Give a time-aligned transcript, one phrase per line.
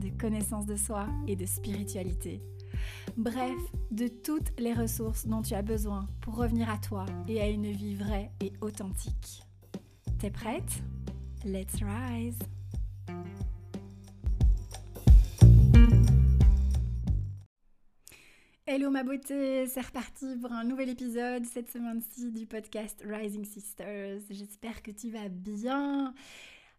[0.00, 2.42] de connaissance de soi et de spiritualité.
[3.16, 7.48] Bref, de toutes les ressources dont tu as besoin pour revenir à toi et à
[7.48, 9.42] une vie vraie et authentique.
[10.18, 10.82] T'es prête?
[11.44, 12.38] Let's rise
[18.66, 24.20] Hello ma beauté, c'est reparti pour un nouvel épisode cette semaine-ci du podcast Rising Sisters.
[24.30, 26.14] J'espère que tu vas bien.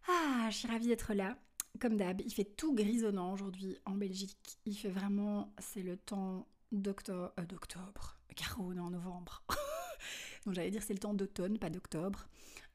[0.08, 1.36] Ah, je suis ravie d'être là.
[1.80, 4.58] Comme d'hab, il fait tout grisonnant aujourd'hui en Belgique.
[4.66, 9.42] Il fait vraiment, c'est le temps d'octobre, euh, d'octobre, Caro, on est en novembre.
[10.44, 12.26] Donc j'allais dire c'est le temps d'automne, pas d'octobre.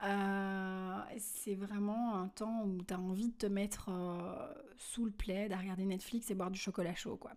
[0.04, 5.12] Euh, c'est vraiment un temps où tu as envie de te mettre euh, sous le
[5.12, 7.32] plaid à regarder Netflix et boire du chocolat chaud, quoi.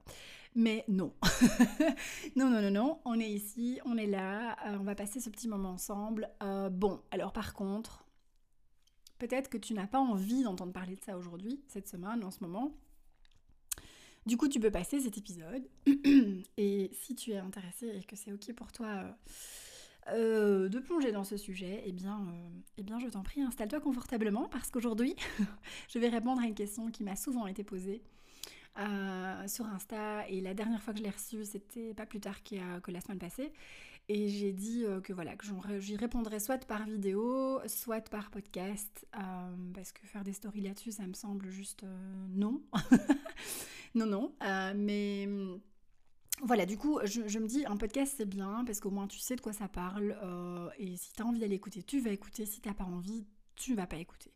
[0.54, 1.14] Mais non.
[2.36, 3.00] non, non, non, non.
[3.04, 6.28] On est ici, on est là, euh, on va passer ce petit moment ensemble.
[6.70, 8.04] bon, alors par contre,
[9.20, 12.40] peut-être que tu n'as pas envie d'entendre parler de ça aujourd'hui, cette semaine, en ce
[12.40, 12.72] moment.
[14.26, 15.68] Du coup, tu peux passer cet épisode.
[16.56, 19.16] et si tu es intéressé et que c'est ok pour toi
[20.08, 22.48] euh, de plonger dans ce sujet, eh bien, euh,
[22.78, 25.14] eh bien je t'en prie, installe-toi confortablement parce qu'aujourd'hui,
[25.88, 28.02] je vais répondre à une question qui m'a souvent été posée
[28.78, 32.42] euh, sur Insta et la dernière fois que je l'ai reçue, c'était pas plus tard
[32.42, 33.52] que la semaine passée.
[34.08, 35.46] Et j'ai dit que voilà, que
[35.78, 39.06] j'y répondrais soit par vidéo, soit par podcast,
[39.72, 41.84] parce que faire des stories là-dessus, ça me semble juste
[42.34, 42.60] non.
[43.94, 44.34] non, non.
[44.74, 45.28] mais
[46.42, 49.36] voilà, du coup, je, me dis, un podcast c'est bien parce qu'au moins tu sais
[49.36, 50.16] de quoi ça parle.
[50.22, 52.46] Euh, et si tu as envie d'aller écouter, tu vas écouter.
[52.46, 53.26] Si t'as pas envie,
[53.56, 54.32] tu vas pas écouter.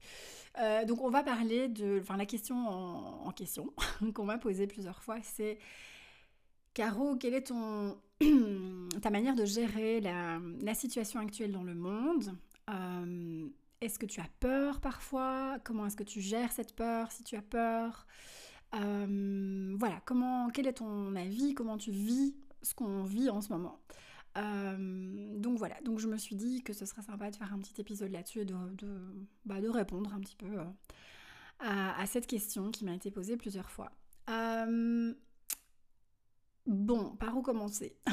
[0.59, 2.01] Euh, donc on va parler de.
[2.01, 3.73] Enfin, la question en, question
[4.15, 5.59] qu'on m'a posée plusieurs fois, c'est
[6.75, 7.97] Caro, quelle est ton
[9.03, 12.37] ta manière de gérer la, situation actuelle dans le monde?
[12.69, 13.49] Euh,
[13.81, 15.59] Est-ce que tu as peur parfois?
[15.65, 18.07] Comment est-ce que tu gères cette peur si tu as peur?
[18.75, 23.51] Euh, voilà, comment, quel est ton avis, comment tu vis ce qu'on vit en ce
[23.51, 23.81] moment?
[24.37, 27.61] Euh, donc voilà, donc je me suis dit que ce serait sympa de faire un
[27.61, 28.89] petit épisode là-dessus et de, de,
[29.45, 30.59] bah, répondre un petit peu
[31.61, 33.93] à, cette question qui m'a été posée plusieurs fois.
[36.67, 37.99] Bon, par où commencer?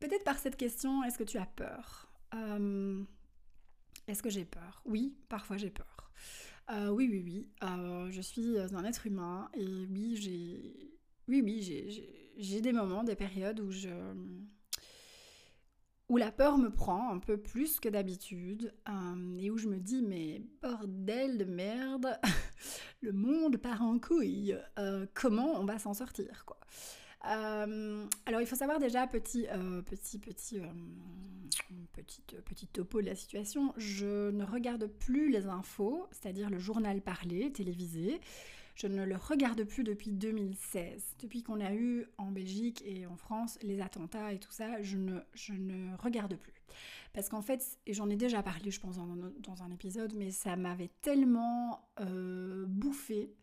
[0.00, 2.12] Peut-être par cette question, est-ce que tu as peur?
[4.06, 4.82] Est-ce que j'ai peur?
[4.86, 6.12] Oui, parfois j'ai peur.
[6.70, 7.48] Euh, oui, oui, oui.
[7.62, 11.62] Euh, je suis un être humain et oui, j'ai, oui, oui,
[12.36, 13.88] j'ai des moments, des périodes où je,
[16.08, 19.78] où la peur me prend un peu plus que d'habitude euh, et où je me
[19.78, 22.18] dis mais bordel de merde,
[23.00, 24.56] le monde part en couille.
[25.14, 26.58] comment on va s'en sortir quoi
[27.26, 30.66] euh, alors il faut savoir déjà, petit, euh, petit, petit, euh,
[31.92, 37.00] petite, petite topo de la situation, je ne regarde plus les infos, c'est-à-dire le journal
[37.00, 38.20] parlé, télévisé.
[38.78, 41.16] Je ne le regarde plus depuis 2016.
[41.20, 44.96] Depuis qu'on a eu en Belgique et en France les attentats et tout ça, je
[44.96, 46.54] ne, je ne regarde plus.
[47.12, 50.54] Parce qu'en fait, et j'en ai déjà parlé, je pense, dans, un épisode, mais ça
[50.54, 51.88] m'avait tellement
[52.68, 53.34] bouffé,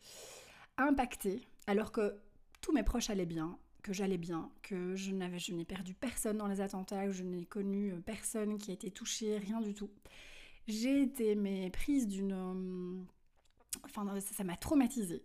[0.77, 2.15] impacté, alors que
[2.61, 6.37] tous mes proches allaient bien, que j'allais bien, que je n'avais, je n'ai perdu personne
[6.37, 9.75] dans les attentats, que je n'ai connu euh, personne qui a été touché, rien du
[9.75, 9.91] tout.
[10.67, 13.03] J'ai été mais prise d'une, euh,
[13.83, 15.23] enfin ça m'a traumatisée.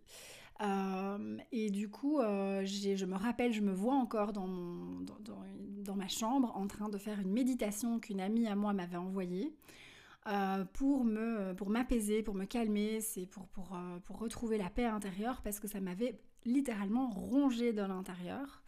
[0.62, 5.16] Euh, et du coup, je me rappelle, je me vois encore dans, mon, dans,
[5.84, 9.54] dans, ma chambre en train de faire une méditation qu'une amie à moi m'avait envoyée.
[10.74, 15.40] pour me pour m'apaiser, pour me calmer, c'est pour, pour, pour retrouver la paix intérieure
[15.42, 18.62] parce que ça m'avait littéralement rongée de l'intérieur.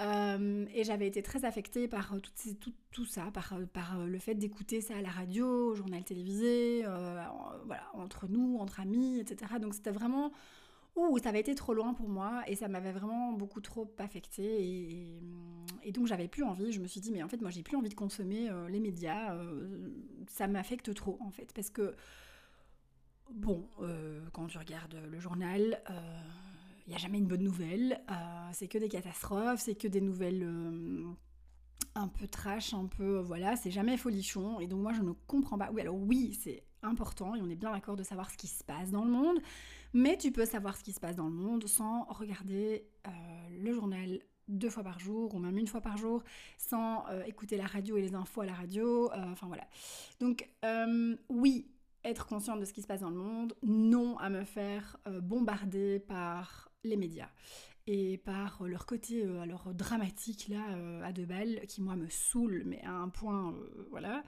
[0.00, 2.14] Euh, et j'avais été très affectée par
[2.60, 6.82] tout, tout, ça, par, par, le fait d'écouter ça à la radio, au journal télévisé,
[6.84, 7.22] euh,
[7.66, 9.54] voilà, entre nous, entre amis, etc.
[9.60, 10.32] Donc c'était vraiment...
[10.96, 15.20] Ouh, ça avait été trop loin pour moi et ça m'avait vraiment beaucoup trop affectée
[15.84, 16.72] et, donc j'avais plus envie.
[16.72, 18.80] Je me suis dit mais en fait moi j'ai plus envie de consommer euh, les
[18.80, 19.36] médias,
[20.28, 21.94] ça m'affecte trop en fait parce que
[23.30, 23.68] bon
[24.32, 25.80] quand tu regardes le journal
[26.88, 30.00] il n'y a jamais une bonne nouvelle, euh, c'est que des catastrophes, c'est que des
[30.00, 31.04] nouvelles euh,
[31.94, 35.58] un peu trash, un peu, voilà, c'est jamais folichon, et donc moi je ne comprends
[35.58, 35.70] pas.
[35.70, 38.64] Oui, alors oui, c'est important et on est bien d'accord de savoir ce qui se
[38.64, 39.38] passe dans le monde,
[39.92, 43.10] mais tu peux savoir ce qui se passe dans le monde sans regarder euh,
[43.62, 46.22] le journal deux fois par jour ou même une fois par jour,
[46.56, 49.66] sans euh, écouter la radio et les infos à la radio, euh, enfin voilà.
[50.20, 50.48] Donc
[51.28, 51.70] oui,
[52.02, 55.98] être consciente de ce qui se passe dans le monde, non à me faire bombarder
[55.98, 57.30] par les médias
[57.86, 60.62] et par leur côté alors dramatique là
[61.04, 63.54] à deux balles qui moi me saoule mais à un point
[63.90, 64.22] voilà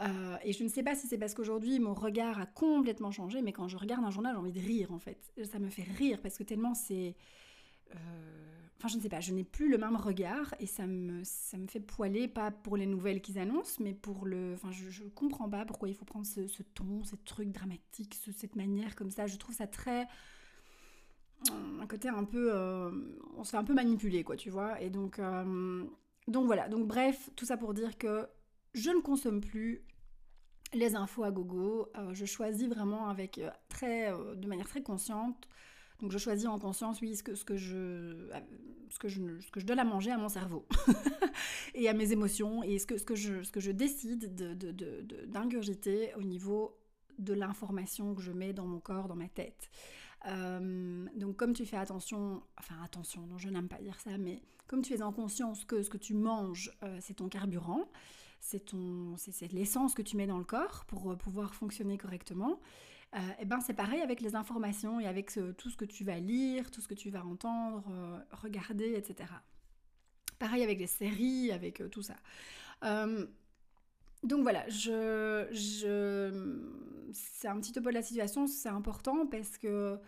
[0.00, 3.42] euh, et je ne sais pas si c'est parce qu'aujourd'hui mon regard a complètement changé,
[3.42, 5.18] mais quand je regarde un journal, j'ai envie de rire en fait.
[5.44, 7.14] Ça me fait rire parce que tellement c'est.
[7.94, 7.96] Euh,
[8.78, 11.56] enfin, je ne sais pas, je n'ai plus le même regard et ça me, ça
[11.58, 14.54] me fait poiler, pas pour les nouvelles qu'ils annoncent, mais pour le.
[14.54, 18.96] Enfin, je, comprends pas pourquoi il faut prendre ce, ton, ces trucs dramatiques, cette manière
[18.96, 19.26] comme ça.
[19.26, 20.08] Je trouve ça très.
[21.80, 22.50] Un côté un peu.
[22.54, 22.90] Euh,
[23.36, 24.80] on se fait un peu manipuler, quoi, tu vois.
[24.80, 25.20] Et donc.
[26.28, 28.26] donc voilà, donc bref, tout ça pour dire que
[28.74, 29.84] je ne consomme plus
[30.74, 31.88] les infos à gogo.
[31.96, 35.48] Euh, je choisis vraiment avec euh, très, euh, de manière très consciente.
[36.00, 38.28] Donc je choisis en conscience, oui, ce que, ce que, je,
[38.90, 40.66] ce que, je, ce que je donne à manger à mon cerveau
[41.74, 44.34] et à mes émotions et ce que, ce que, je, ce que je décide
[45.28, 46.76] d'ingurgiter de, au niveau
[47.18, 49.70] de l'information que je mets dans mon corps, dans ma tête.
[50.24, 54.94] Donc comme tu fais attention, enfin attention, je n'aime pas dire ça, mais comme tu
[54.94, 57.86] es en conscience que ce que tu manges, c'est ton carburant,
[58.44, 62.60] c'est ton, c'est l'essence que tu mets dans le corps pour euh, pouvoir fonctionner correctement.
[63.14, 66.04] et euh, eh ben c'est pareil avec les informations et avec tout ce que tu
[66.04, 69.30] vas lire, tout ce que tu vas entendre, euh, regarder, etc.
[70.38, 72.16] Pareil avec les séries, avec tout ça.
[74.24, 76.30] Donc voilà, je, je,
[77.12, 79.98] c'est un petit peu la situation, c'est important parce que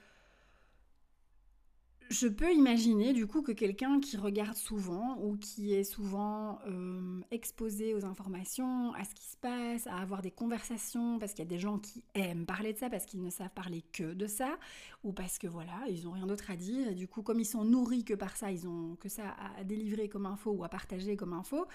[2.11, 7.20] je peux imaginer du coup que quelqu'un qui regarde souvent ou qui est souvent euh,
[7.31, 11.49] exposé aux informations, à ce qui se passe, à avoir des conversations, parce qu'il y
[11.49, 14.26] a des gens qui aiment parler de ça, parce qu'ils ne savent parler que de
[14.26, 14.56] ça,
[15.05, 17.47] ou parce que voilà, ils n'ont rien d'autre à dire, et du coup comme ils
[17.47, 20.69] sont nourris que par ça, ils ont que ça à délivrer comme info ou à
[20.69, 21.67] partager comme info,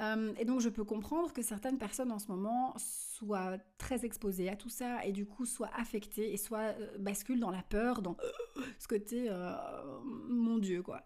[0.00, 4.48] euh, et donc je peux comprendre que certaines personnes en ce moment soient très exposées
[4.48, 8.02] à tout ça et du coup soient affectées et soit euh, basculent dans la peur,
[8.02, 8.16] dans
[8.78, 9.52] ce côté euh,
[10.02, 11.02] mon Dieu quoi.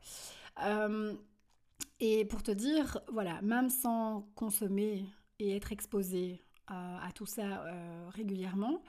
[2.00, 5.06] et pour te dire, voilà, même sans consommer
[5.38, 7.64] et être exposé à tout ça
[8.10, 8.84] régulièrement,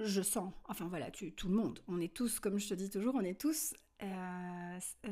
[0.00, 2.88] je sens, enfin voilà, tu, tout le monde, on est tous, comme je te dis
[2.88, 5.10] toujours, on est tous euh, euh,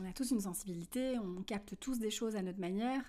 [0.00, 3.02] on a tous une sensibilité, on capte tous des choses à notre manière.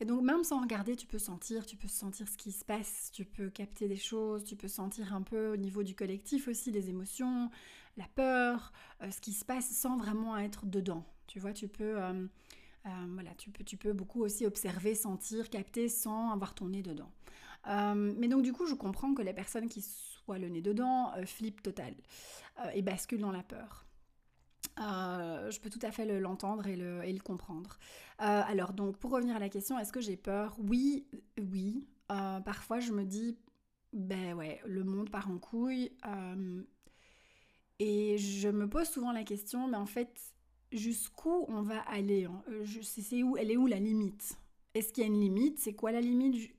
[0.00, 3.10] Et donc même sans regarder, tu peux sentir, tu peux sentir ce qui se passe,
[3.12, 6.70] tu peux capter des choses, tu peux sentir un peu au niveau du collectif aussi
[6.70, 7.50] les émotions,
[7.96, 8.72] la peur,
[9.02, 11.04] euh, ce qui se passe sans vraiment être dedans.
[11.26, 11.96] Tu vois, tu peux,
[12.84, 17.12] voilà, tu peux, tu peux beaucoup aussi observer, sentir, capter sans avoir ton nez dedans.
[17.94, 21.62] mais donc du coup, je comprends que les personnes qui soient le nez dedans flippent
[21.62, 21.94] total
[22.74, 23.86] et basculent dans la peur.
[24.80, 27.78] Euh, je peux tout à fait l'entendre et, le, comprendre.
[28.20, 30.56] Euh, alors, donc, pour revenir à la question, est-ce que j'ai peur?
[30.58, 31.06] Oui,
[31.38, 31.86] oui.
[32.10, 33.36] Euh, parfois, je me dis,
[33.92, 35.92] ben ouais, le monde part en couille.
[37.80, 40.12] Et je me pose souvent la question, mais en fait,
[40.70, 42.44] jusqu'où on va aller hein?
[42.62, 44.38] je sais où, Elle est où la limite?
[44.74, 45.58] Est-ce qu'il y a une limite?
[45.58, 46.52] C'est quoi la limite?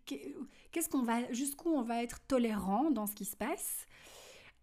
[0.71, 3.85] Qu'est-ce qu'on va, jusqu'où on va être tolérant dans ce qui se passe?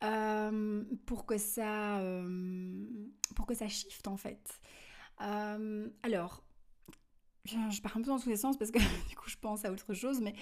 [0.05, 2.87] Euh, pour que ça euh,
[3.35, 4.61] pour que ça shift en fait.
[5.21, 6.45] Euh, alors,
[7.45, 9.73] je, pars un peu dans tous les sens parce que du coup je pense à
[9.73, 10.35] autre chose, mais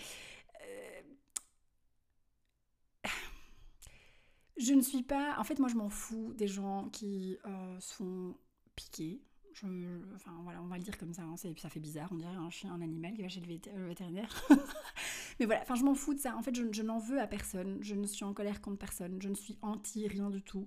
[4.59, 5.37] je ne suis pas.
[5.39, 7.39] En fait, moi je m'en fous des gens qui
[7.81, 8.35] se font
[8.75, 9.21] piquer
[10.15, 12.51] enfin voilà, on va le dire comme ça, hein, ça fait bizarre, on dirait un
[12.51, 14.47] chien, un animal qui va chez le, vétérinaire.
[15.41, 16.37] Mais voilà, enfin je m'en fous de ça.
[16.37, 17.79] En fait, je, n'en veux à personne.
[17.81, 19.21] Je ne suis en colère contre personne.
[19.21, 20.67] Je ne suis anti rien du tout.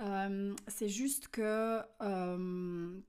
[0.00, 3.00] Euh, c'est juste que euh,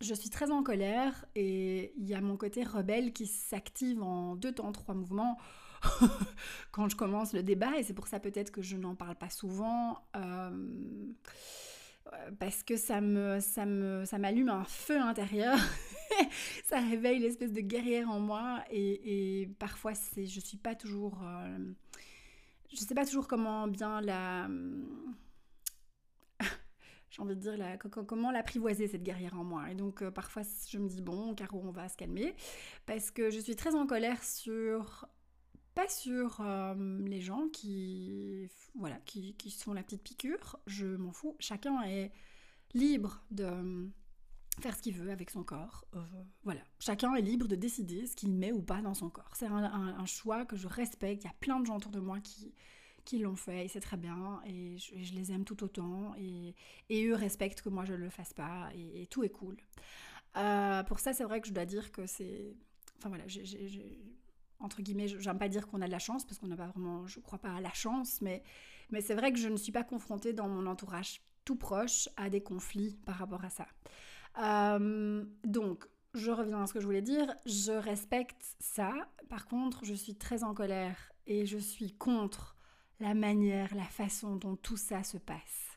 [0.00, 4.36] je suis très en colère et il y a mon côté rebelle qui s'active en
[4.36, 5.38] deux temps, trois mouvements
[6.72, 9.30] quand je commence le débat et c'est pour ça peut-être que je n'en parle pas
[9.30, 9.98] souvent.
[10.16, 10.50] Euh,
[12.38, 15.56] parce que ça me ça me ça m'allume un feu intérieur
[16.64, 21.58] ça réveille l'espèce de guerrière en moi et, parfois c'est je suis pas toujours euh,
[22.72, 24.48] je sais pas toujours comment bien la
[27.10, 30.42] j'ai envie de dire la, comment l'apprivoiser cette guerrière en moi et donc euh, parfois
[30.68, 32.34] je me dis bon Caro on va se calmer
[32.86, 35.06] parce que je suis très en colère sur
[35.74, 36.74] pas sur euh,
[37.06, 41.36] les gens qui, voilà, qui, sont la petite piqûre, je m'en fous.
[41.38, 42.12] Chacun est
[42.74, 43.90] libre de,
[44.60, 45.84] faire ce qu'il veut avec son corps.
[45.94, 46.02] Euh,
[46.44, 46.60] voilà.
[46.78, 49.30] Chacun est libre de décider ce qu'il met ou pas dans son corps.
[49.34, 51.24] C'est un, choix que je respecte.
[51.24, 52.52] Il y a plein de gens autour de moi qui,
[53.04, 56.54] qui l'ont fait et c'est très bien et je, les aime tout autant et,
[56.88, 59.56] et, eux respectent que moi je ne le fasse pas et, tout est cool.
[60.36, 62.54] Euh, pour ça, c'est vrai que je dois dire que c'est.
[62.98, 63.24] Enfin voilà,
[64.60, 67.06] entre guillemets, j'aime pas dire qu'on a de la chance parce qu'on n'a pas vraiment,
[67.06, 68.42] je crois pas à la chance, mais,
[69.00, 72.42] c'est vrai que je ne suis pas confrontée dans mon entourage tout proche à des
[72.42, 73.66] conflits par rapport à ça.
[74.38, 77.32] Euh, donc, je reviens à ce que je voulais dire.
[77.46, 78.92] Je respecte ça.
[79.28, 82.56] Par contre, je suis très en colère et je suis contre
[82.98, 85.70] la manière, la façon dont tout ça se passe.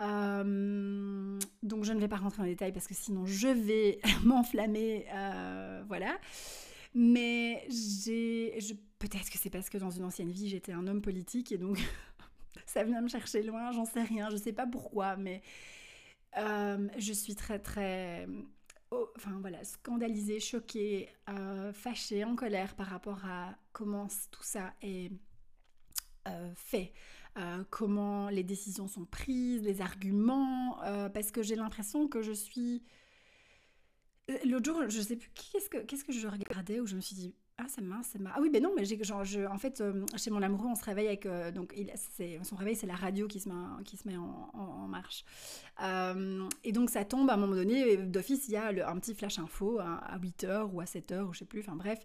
[0.00, 5.06] Euh, donc je ne vais pas rentrer en détail parce que sinon je vais m'enflammer,
[5.12, 6.18] euh, voilà.
[6.94, 8.58] Mais j'ai,
[8.98, 11.78] peut-être que c'est parce que dans une ancienne vie j'étais un homme politique et donc
[12.66, 15.42] ça vient me chercher loin, j'en sais rien, je sais pas pourquoi, mais
[16.36, 18.26] euh, je suis très très
[18.90, 24.72] oh, enfin voilà, scandalisée, choquée, euh, fâchée, en colère par rapport à comment tout ça
[24.82, 25.12] est
[26.26, 26.92] euh, fait,
[27.70, 30.78] comment les décisions sont prises, les arguments,
[31.14, 32.82] parce que j'ai l'impression que je suis...
[34.44, 37.64] L'autre jour, je sais plus, qu'est-ce que, je regardais où je me suis dit, ah,
[37.66, 38.20] c'est mince, c'est.
[38.26, 40.84] Ah oui, ben non, mais j'ai, je, en fait, euh, chez mon amoureux, on se
[40.84, 41.24] réveille avec.
[41.24, 41.90] Euh, donc, il,
[42.44, 43.54] son réveil, c'est la radio qui se met,
[43.84, 45.24] qui se met en, marche.
[45.82, 49.14] Euh, et donc, ça tombe à un moment donné, d'office, il y a un petit
[49.14, 51.98] flash info à, 8h ou à 7h, ou je sais plus, enfin bref,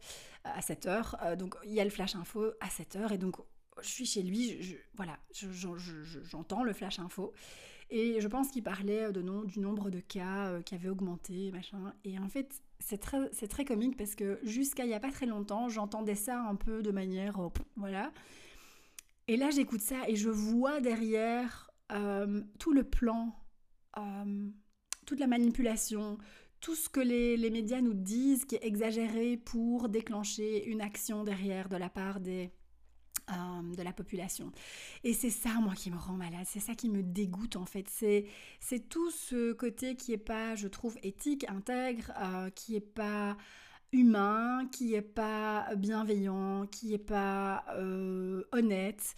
[0.44, 1.36] à 7h.
[1.36, 3.36] donc, il y a le flash info à 7h, et donc,
[3.82, 5.18] je suis chez lui, je, voilà,
[6.24, 7.34] j'entends le flash info.
[7.95, 11.93] Et je pense qu'il parlait de nom, du nombre de cas qui avaient augmenté, machin.
[12.03, 15.27] Et en fait, c'est très, très comique parce que jusqu'à il n'y a pas très
[15.27, 17.39] longtemps, j'entendais ça un peu de manière...
[17.39, 18.12] Oh, voilà.
[19.27, 23.35] Et là, j'écoute ça et je vois derrière euh, tout le plan,
[24.00, 24.50] euh,
[25.05, 26.17] toute la manipulation,
[26.62, 31.23] tout ce que les, les, médias nous disent qui est exagéré pour déclencher une action
[31.23, 32.51] derrière de la part des,
[33.30, 34.51] euh, de la population.
[35.03, 37.88] Et c'est ça, moi, qui me rend malade, c'est ça qui me dégoûte, en fait.
[37.89, 38.25] C'est,
[38.89, 43.38] tout ce côté qui est pas, je trouve, éthique, intègre, euh, qui est pas
[43.92, 49.15] humain, qui est pas bienveillant, qui est pas euh, honnête,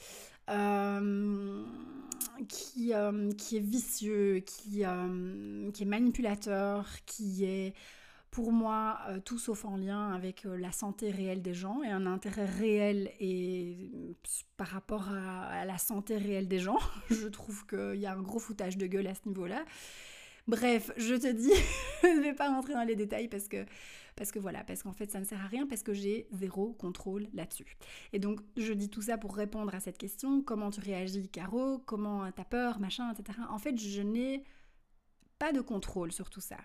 [2.48, 2.94] qui,
[3.38, 4.84] qui est vicieux, qui,
[5.74, 7.74] qui est manipulateur, qui est
[8.36, 11.88] pour moi, euh, tout sauf en lien avec euh, la santé réelle des gens et
[11.88, 14.18] un intérêt réel et
[14.58, 16.78] par rapport à, la santé réelle des gens.
[17.10, 19.64] je trouve qu'il y a un gros foutage de gueule à ce niveau-là.
[20.50, 21.54] Bref, je te dis,
[22.04, 23.66] je ne vais pas rentrer dans les détails parce que,
[24.18, 26.74] parce que voilà, parce qu'en fait ça ne sert à rien parce que j'ai zéro
[26.74, 27.78] contrôle là-dessus.
[28.12, 31.80] Et donc je dis tout ça pour répondre à cette question, comment tu réagis Caro,
[31.86, 33.40] comment t'as peur, machin, etc.
[33.50, 34.44] En fait je n'ai
[35.40, 36.58] pas de contrôle sur tout ça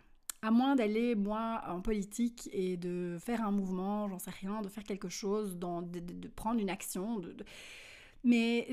[0.42, 4.68] à moins d'aller, moi, en politique et de faire un mouvement, j'en sais rien, de
[4.68, 7.20] faire quelque chose, de, prendre une action.
[8.24, 8.68] Mais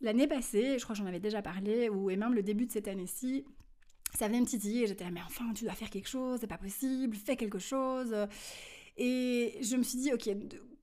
[0.00, 2.72] l'année passée, je crois que j'en avais déjà parlé, ou, et même le début de
[2.72, 3.44] cette année-ci,
[4.14, 7.16] ça venait me titiller j'étais mais enfin, tu dois faire quelque chose, c'est pas possible,
[7.16, 8.14] fais quelque chose.
[8.96, 10.30] Et je me suis dit, ok,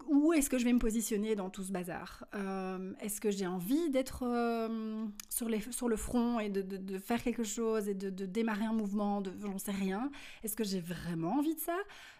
[0.08, 2.25] où est-ce que je vais me positionner dans tout ce bazar?
[2.36, 7.88] Euh, Est-ce que j'ai envie d'être euh, sur, le front et de, faire quelque chose
[7.88, 10.12] et de, démarrer un mouvement de, J'en sais rien?
[10.43, 11.77] Est-ce que j'ai vraiment envie de ça?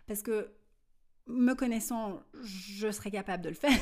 [0.08, 0.50] Parce que
[1.28, 3.80] me connaissant, je serais capable de le faire.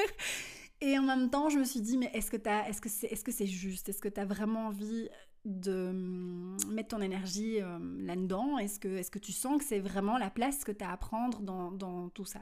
[0.80, 2.38] et en même temps, je me suis dit, mais est-ce que
[2.88, 3.88] c'est est -ce c'est juste?
[3.88, 5.08] Est-ce que tu as vraiment envie
[5.44, 8.58] de hum, mettre ton énergie euh, là-dedans?
[8.58, 12.08] Est-ce que, tu sens que c'est vraiment la place que tu as à prendre dans
[12.10, 12.40] tout ça?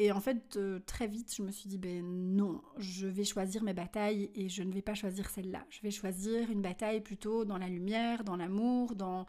[0.00, 3.64] Et en fait, euh, très vite, je me suis dit, ben non, je vais choisir
[3.64, 5.66] mes batailles et je ne vais pas choisir celle-là.
[5.70, 9.26] Je vais choisir une bataille plutôt dans la lumière, dans l'amour, dans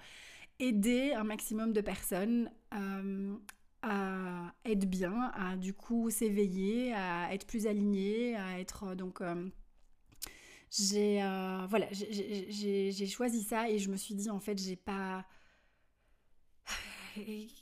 [0.59, 3.35] aider un maximum de personnes euh,
[3.81, 9.21] à être bien, à du coup s'éveiller, à être plus alignées, à être donc...
[9.21, 9.49] Euh,
[10.69, 11.17] j'ai
[11.67, 15.25] voilà, j'ai choisi ça et je me suis dit en fait j'ai pas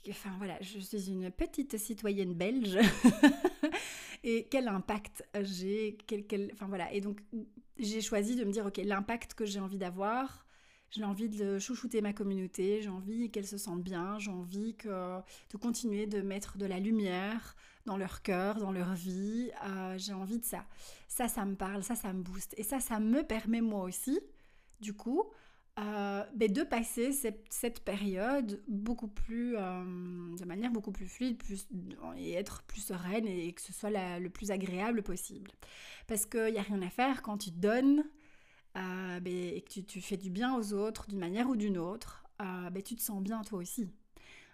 [0.08, 2.78] enfin voilà, je suis une petite citoyenne belge.
[4.24, 5.96] et quel impact j'ai,
[6.52, 6.92] enfin voilà.
[6.92, 7.20] Et donc
[7.78, 10.46] j'ai choisi de me dire, ok, l'impact que j'ai envie d'avoir,
[10.90, 15.18] j'ai envie de chouchouter ma communauté, j'ai envie qu'elle se sente bien, j'ai envie que,
[15.50, 19.50] de continuer de mettre de la lumière dans leur cœur, dans leur vie.
[19.66, 20.64] Euh, j'ai envie de ça.
[21.08, 22.54] Ça, ça me parle, ça, ça me booste.
[22.56, 24.18] Et ça, ça me permet moi aussi,
[24.80, 25.24] du coup,
[25.78, 31.40] euh, ben, de passer cette, période beaucoup plus, euh, de manière beaucoup plus fluide
[32.16, 35.50] et être plus sereine et que ce soit le plus agréable possible.
[36.06, 38.04] Parce qu'il n'y a rien à faire quand tu donnes
[38.76, 42.24] euh, ben, et que tu, fais du bien aux autres d'une manière ou d'une autre.
[42.38, 43.88] ben, tu te sens bien toi aussi.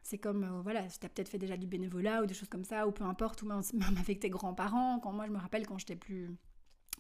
[0.05, 2.65] C'est comme, euh, voilà, tu as peut-être fait déjà du bénévolat ou des choses comme
[2.65, 5.01] ça, ou peu importe, même avec tes grands-parents.
[5.01, 6.37] Quand moi, je me rappelle quand j'étais plus,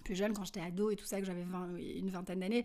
[0.05, 1.45] plus jeune, quand j'étais ado et tout ça, que j'avais
[1.97, 2.65] une vingtaine d'années,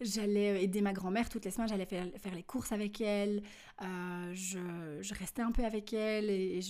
[0.00, 3.42] j'allais aider ma grand-mère toutes les semaines, j'allais faire, faire, les courses avec elle,
[3.82, 6.60] euh, je, restais un peu avec elle et,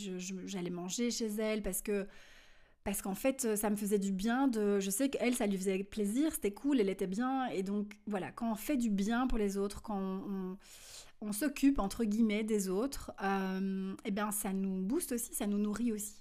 [0.46, 2.06] j'allais manger chez elle parce que
[2.82, 5.84] parce qu'en fait ça me faisait du bien de je sais qu'elle ça lui faisait
[5.84, 9.36] plaisir c'était cool elle était bien et donc voilà quand on fait du bien pour
[9.36, 10.56] les autres quand on,
[11.22, 15.58] on s'occupe entre guillemets des autres, euh, eh bien ça nous booste aussi, ça nous
[15.58, 16.14] nourrit aussi.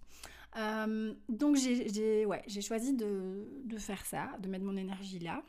[0.58, 5.44] Euh, donc j'ai ouais, choisi de, faire ça, de mettre mon énergie là.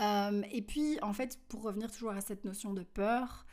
[0.00, 3.46] Euh, et puis en fait, pour revenir toujours à cette notion de peur,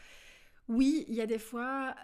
[0.67, 1.95] oui, il y a des fois,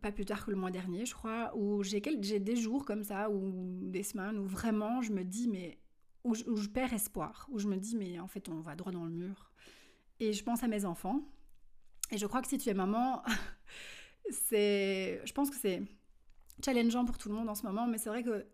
[0.00, 3.30] pas plus tard que le mois dernier, je crois, où j'ai des jours comme ça,
[3.30, 5.78] ou des semaines, où vraiment je me dis, mais
[6.24, 9.04] où je perds espoir, où je me dis, mais en fait on va droit dans
[9.04, 9.52] le mur.
[10.20, 11.20] Et je pense à mes enfants
[12.12, 13.22] et je crois que si tu es maman,
[14.30, 15.82] c'est, je pense que c'est
[16.64, 18.46] challengeant pour tout le monde en ce moment, mais c'est vrai que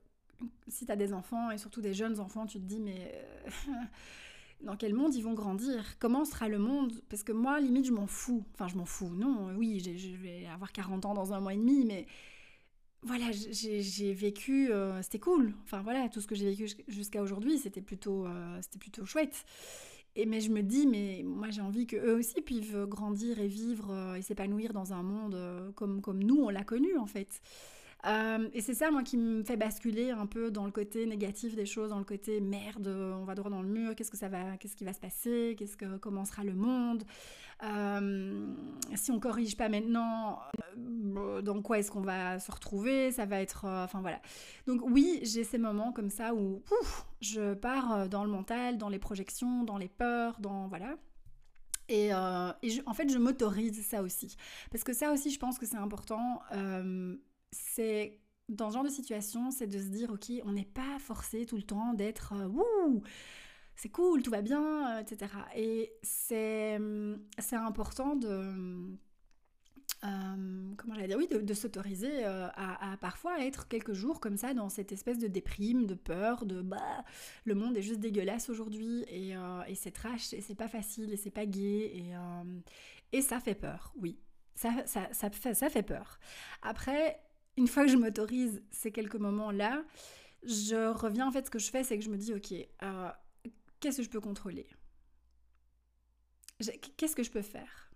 [0.69, 3.13] si tu as des enfants et surtout des jeunes enfants, tu te dis mais
[3.47, 3.73] euh,
[4.63, 5.99] dans quel monde ils vont grandir?
[5.99, 6.93] Comment sera le monde?
[7.09, 8.45] Parce que moi, limite, je m'en fous.
[8.55, 9.11] Enfin, je m'en fous.
[9.15, 12.07] Non, oui, je vais avoir 40 ans dans un mois et demi, mais
[13.03, 15.55] voilà, j'ai vécu, euh, c'était cool.
[15.65, 19.45] Enfin voilà, tout ce que j'ai vécu jusqu'à aujourd'hui, c'était plutôt, euh, plutôt chouette.
[20.17, 24.17] Et mais je me dis, mais moi j'ai envie qu'eux aussi puissent grandir et vivre
[24.17, 27.41] et s'épanouir dans un monde comme nous on l'a connu en fait.
[28.07, 31.57] Euh, et c'est ça, moi, qui me fait basculer un peu dans le côté négatif
[31.57, 34.29] des choses, dans le côté merde, on va droit dans le mur, qu'est-ce que ça
[34.29, 37.03] va, qu'est-ce qui va se passer, qu'est-ce que, comment sera le monde,
[37.65, 38.55] euh,
[38.95, 40.39] si on corrige pas maintenant,
[40.79, 44.21] euh, dans quoi est-ce qu'on va se retrouver, ça va être, enfin voilà.
[44.69, 46.63] Donc oui, j'ai ces moments comme ça où
[47.21, 50.97] je pars dans le mental, dans les projections, dans les peurs, dans voilà.
[51.91, 54.37] Et, en fait, je m'autorise ça aussi.
[54.71, 56.43] Parce que ça aussi, je pense que c'est important
[57.51, 61.47] c'est dans ce genre de situation, c'est de se dire, ok, on n'est pas forcé
[61.47, 63.03] tout le temps d'être, euh, wouh,
[63.77, 65.31] c'est cool, tout va bien, euh, etc.
[65.55, 66.79] Et c'est,
[67.39, 68.97] c'est important de,
[70.05, 74.71] euh, comment j'allais dire, oui, de, s'autoriser à, parfois être quelques jours comme ça dans
[74.71, 77.05] cette espèce de déprime, de peur, de bah,
[77.45, 79.35] le monde est juste dégueulasse aujourd'hui et,
[79.67, 82.15] et c'est trash et c'est pas facile et c'est pas gai et,
[83.13, 84.19] et ça fait peur, oui.
[84.55, 86.19] Ça, ça, ça, ça fait peur.
[86.63, 87.21] Après,
[87.59, 89.83] une fois que je m'autorise ces quelques moments-là,
[90.45, 92.53] je reviens en fait, ce que je fais, c'est que je me dis, ok,
[92.85, 93.11] euh,
[93.81, 94.67] qu'est-ce que je peux contrôler?
[96.97, 97.91] Qu'est-ce que je peux faire?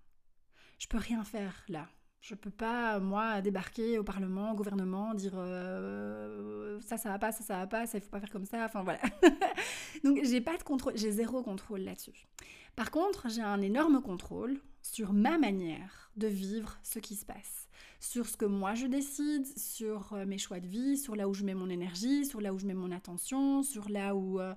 [0.78, 1.88] Je peux rien faire là.
[2.20, 7.32] Je peux pas, moi, débarquer au Parlement, au gouvernement, dire euh, ça, ça va pas,
[7.32, 8.64] ça, ça va pas, ça, il faut pas faire comme ça.
[8.64, 9.00] Enfin voilà.
[10.04, 12.26] Donc j'ai pas de contrôle, j'ai zéro contrôle là-dessus.
[12.74, 17.68] Par contre, j'ai un énorme contrôle sur ma manière de vivre ce qui se passe
[18.02, 21.34] sur ce que moi je décide, sur euh, mes choix de vie, sur là où
[21.34, 24.40] je mets mon énergie, sur là où je mets mon attention, sur là où...
[24.40, 24.54] Euh,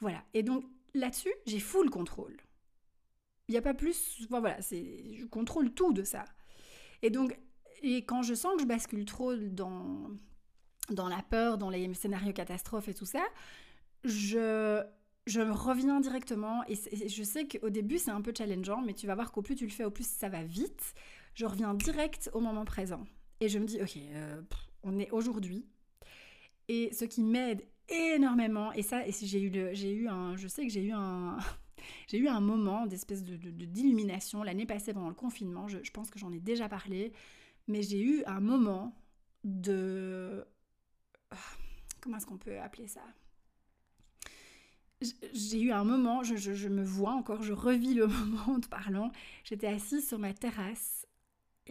[0.00, 0.24] voilà.
[0.34, 2.36] Et donc là-dessus, j'ai full contrôle.
[3.46, 4.26] Il n'y a pas plus...
[4.28, 6.24] voilà, c'est, je contrôle tout de ça.
[7.02, 7.38] Et donc,
[7.82, 10.10] et quand je sens que je bascule trop dans,
[10.90, 13.22] dans la peur, dans les scénarios catastrophes et tout ça,
[14.02, 14.82] je,
[15.28, 19.14] je reviens directement et, je sais qu'au début c'est un peu challengeant, mais tu vas
[19.14, 20.94] voir qu'au plus tu le fais, au plus ça va vite
[21.40, 23.06] je reviens direct au moment présent.
[23.40, 24.42] Et je me dis, ok, euh,
[24.82, 25.64] on est aujourd'hui.
[26.68, 30.66] Et ce qui m'aide énormément, et ça, et j'ai eu, j'ai eu un, je sais
[30.66, 31.38] que j'ai eu un,
[32.08, 35.66] j'ai eu un moment d'espèce de, d'illumination l'année passée pendant le confinement.
[35.66, 37.14] Je, je pense que j'en ai déjà parlé,
[37.68, 38.94] mais j'ai eu un moment
[39.42, 40.44] de,
[42.02, 43.00] comment est-ce qu'on peut appeler ça?
[45.32, 48.68] J'ai eu un moment, je, je, me vois encore, je revis le moment en te
[48.68, 49.10] parlant.
[49.42, 50.99] J'étais assise sur ma terrasse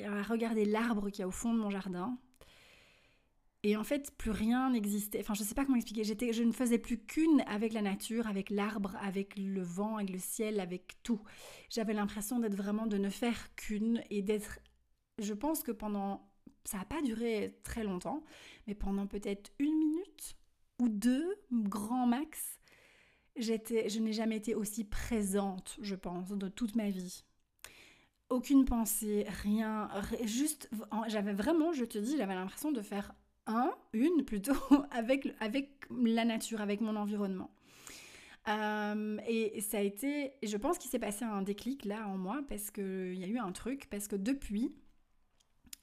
[0.06, 2.18] à regarder l'arbre qui est au fond de mon jardin.
[3.64, 5.20] Et en fait, plus rien n'existait.
[5.20, 6.06] Enfin, je ne sais pas comment expliquer.
[6.06, 10.12] J'étais, je ne faisais plus qu'une avec la nature, avec l'arbre, avec le vent, avec
[10.12, 11.22] le ciel, avec tout.
[11.70, 14.60] J'avais l'impression d'être vraiment de ne faire qu'une et d'être.
[15.18, 16.26] Je pense que pendant.
[16.66, 18.24] Ça n'a pas duré très longtemps,
[18.68, 20.36] mais pendant peut-être une minute
[20.80, 22.60] ou deux, grand max,
[23.38, 27.24] j'étais, je n'ai jamais été aussi présente, je pense, de toute ma vie
[28.30, 29.90] aucune pensée, rien,
[30.24, 30.70] juste,
[31.08, 33.14] j'avais vraiment, je te dis, j'avais l'impression de faire
[33.48, 34.54] un, une plutôt,
[34.92, 37.52] avec, avec la nature, avec mon environnement.
[38.48, 42.42] Euh, et ça a été, je pense qu'il s'est passé un déclic là en moi
[42.48, 44.74] parce qu'il y a eu un truc, parce que depuis,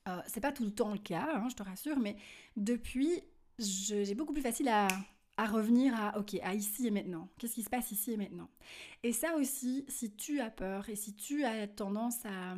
[0.08, 2.16] euh, c'est pas tout le temps le cas, hein, je te rassure, mais
[2.56, 3.22] depuis,
[3.58, 4.88] j'ai beaucoup plus facile à
[5.36, 7.28] à revenir à, ok, à ici et maintenant.
[7.38, 8.48] Qu'est-ce qui se passe ici et maintenant?
[9.02, 12.56] Et ça aussi, si tu as peur et si tu as tendance à,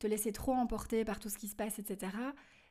[0.00, 2.12] te laisser trop emporter par tout ce qui se passe, etc.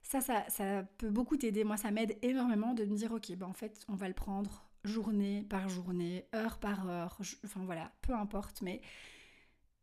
[0.01, 1.63] Ça, ça, ça peut beaucoup t'aider.
[1.63, 4.69] Moi, ça m'aide énormément de me dire, ok, ben en fait, on va le prendre
[4.83, 8.81] journée par journée, heure par heure, enfin voilà, peu importe, mais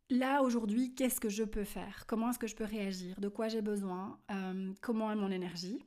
[0.09, 2.05] là aujourd'hui, qu'est-ce que je peux faire?
[2.07, 3.19] Comment est-ce que je peux réagir?
[3.19, 4.19] De quoi j'ai besoin?
[4.31, 5.79] Euh, Comment est mon énergie?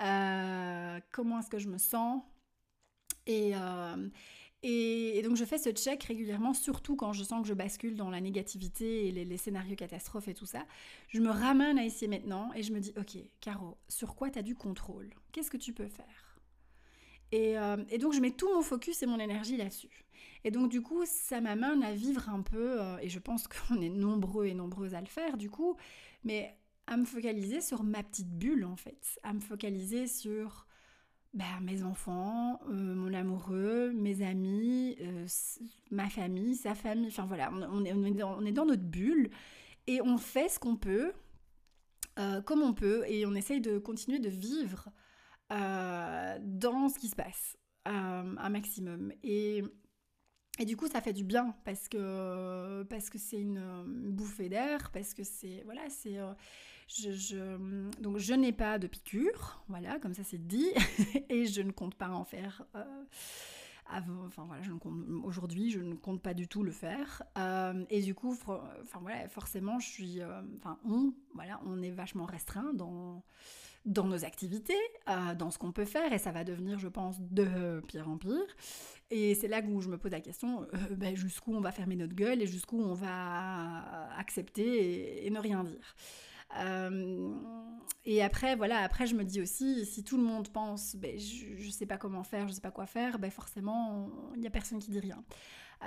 [0.00, 2.22] Euh, Comment est-ce que je me sens?
[3.28, 4.08] Euh,
[4.62, 7.96] et, et, donc je fais ce check régulièrement, surtout quand je sens que je bascule
[7.96, 10.64] dans la négativité et les, scénarios catastrophes et tout ça.
[11.08, 14.38] Je me ramène à ici maintenant et je me dis, ok, Caro, sur quoi tu
[14.38, 15.10] as du contrôle?
[15.32, 16.38] Qu'est-ce que tu peux faire?
[17.32, 17.56] Et,
[17.90, 20.04] et, donc je mets tout mon focus et mon énergie là-dessus.
[20.44, 23.80] Et donc du coup, ça m'amène à vivre un peu, euh, et je pense qu'on
[23.80, 25.76] est nombreux et nombreuses à le faire du coup,
[26.22, 30.66] mais à me focaliser sur ma petite bulle en fait, à me focaliser sur
[31.32, 35.26] bah, mes enfants, euh, mon amoureux, mes amis, euh,
[35.90, 39.30] ma famille, sa famille, enfin voilà, on, est, dans, notre bulle
[39.86, 41.12] et on fait ce qu'on peut,
[42.44, 44.88] comme on peut, et on essaye de continuer de vivre
[45.50, 49.12] dans ce qui se passe un maximum.
[49.24, 49.62] Et
[50.58, 54.90] et du coup, ça fait du bien parce que parce que c'est une, bouffée d'air,
[54.92, 56.18] parce que c'est voilà, c'est
[57.06, 60.68] euh, je, donc je n'ai pas de piqûre, voilà, comme ça c'est dit,
[61.28, 62.64] et je ne compte pas en faire.
[62.74, 62.84] Euh,
[64.26, 64.62] enfin voilà,
[65.22, 67.22] aujourd'hui, je ne compte pas du tout le faire.
[67.38, 70.20] Euh, et du coup, enfin voilà, forcément, je suis,
[70.58, 73.22] enfin on, voilà, on est vachement restreint dans
[73.84, 74.80] dans nos activités,
[75.36, 78.46] dans ce qu'on peut faire, et ça va devenir, je pense, de pire en pire.
[79.10, 81.96] Et c'est là où je me pose la question, euh, ben, jusqu'où on va fermer
[81.96, 85.94] notre gueule et jusqu'où on va accepter et, ne rien dire.
[86.58, 87.34] Euh,
[88.04, 91.66] et après, voilà, après je me dis aussi, si tout le monde pense, ben, je
[91.66, 94.46] ne sais pas comment faire, je ne sais pas quoi faire, ben forcément, il n'y
[94.46, 95.24] a personne qui dit rien.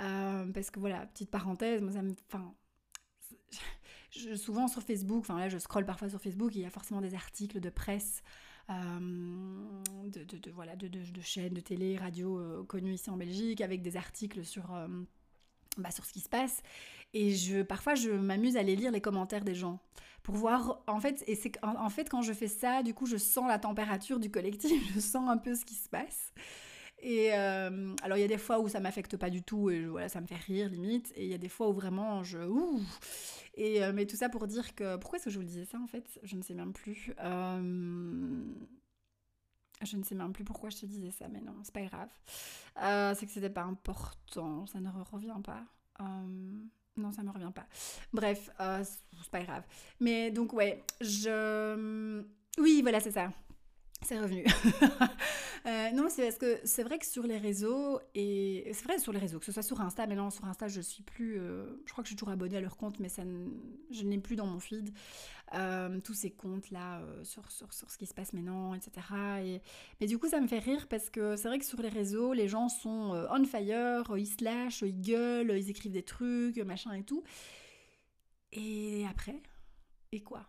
[0.00, 2.02] Euh, parce que voilà, petite parenthèse, moi ça
[4.36, 7.14] souvent sur Facebook, enfin là je scrolle parfois sur Facebook, il y a forcément des
[7.14, 8.22] articles de presse
[8.70, 10.90] euh, de, de, voilà, de,
[11.22, 14.76] chaînes de télé, radio connues ici en Belgique, avec des articles sur,
[15.78, 16.62] bah, sur ce qui se passe.
[17.14, 19.80] Et je, parfois, je m'amuse à aller lire les commentaires des gens
[20.22, 23.16] pour voir, en fait, et c'est en, fait, quand je fais ça, du coup, je
[23.16, 26.32] sens la température du collectif, je sens un peu ce qui se passe.
[27.00, 30.08] Et alors, il y a des fois où ça m'affecte pas du tout et voilà,
[30.08, 31.12] ça me fait rire limite.
[31.14, 32.38] Et il y a des fois où vraiment je.
[32.38, 32.82] Ouh,
[33.58, 34.96] et, euh, mais tout ça pour dire que...
[34.96, 36.20] Pourquoi est-ce que je vous le disais ça en fait?
[36.22, 37.12] Je ne sais même plus.
[37.20, 38.44] Euh,
[39.82, 42.08] je ne sais même plus pourquoi je te disais ça, mais non, c'est pas grave.
[42.82, 45.64] Euh, c'est que c'était pas important, ça ne revient pas.
[46.98, 47.66] Non, ça me revient pas.
[48.12, 49.62] Bref, c'est pas grave.
[50.00, 52.22] Mais donc, ouais, je.
[52.58, 53.30] Oui, voilà, c'est ça.
[54.02, 54.44] C'est revenu.
[55.66, 59.12] Euh, non, c'est parce que c'est vrai que sur les réseaux, et c'est vrai sur
[59.12, 61.38] les réseaux, que ce soit sur Insta, mais non, sur Insta, je suis plus.
[61.38, 63.22] Euh, je crois que je suis toujours abonnée à leur compte, mais ça
[63.90, 64.94] je n'ai plus dans mon feed
[65.54, 68.92] euh, tous ces comptes-là sur, sur, sur, ce qui se passe maintenant, etc.
[69.42, 69.60] Et,
[70.00, 72.32] mais du coup, ça me fait rire parce que c'est vrai que sur les réseaux,
[72.32, 76.92] les gens sont on fire, ils se lâchent, ils gueulent, ils écrivent des trucs, machin
[76.94, 77.24] et tout.
[78.52, 79.42] Et après,
[80.12, 80.46] et quoi?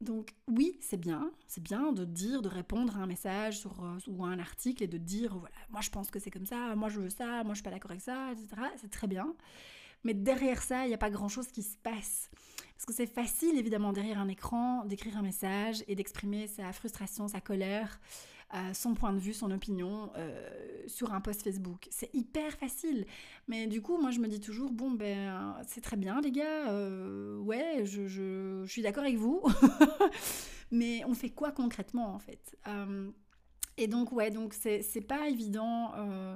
[0.00, 4.24] Donc oui, c'est bien, c'est bien de dire, de répondre à un message euh, ou
[4.24, 6.88] à un article et de dire, voilà, moi je pense que c'est comme ça, moi
[6.88, 8.46] je veux ça, moi je suis pas d'accord avec ça, etc.
[8.76, 9.34] C'est très bien.
[10.04, 12.30] Mais derrière ça, il n'y a pas grand-chose qui se passe.
[12.74, 17.26] Parce que c'est facile, évidemment, derrière un écran, d'écrire un message et d'exprimer sa frustration,
[17.26, 17.98] sa colère,
[18.72, 20.48] son point de vue, son opinion euh,
[20.86, 21.88] sur un post Facebook.
[21.90, 23.06] C'est hyper facile.
[23.48, 26.70] Mais du coup, moi, je me dis toujours, bon, ben, c'est très bien, les gars.
[26.70, 29.42] Euh, ouais, je, je, suis d'accord avec vous.
[30.70, 32.56] Mais on fait quoi concrètement, en fait?
[32.66, 33.10] Euh,
[33.78, 36.35] et donc, ouais, donc c'est pas évident, euh,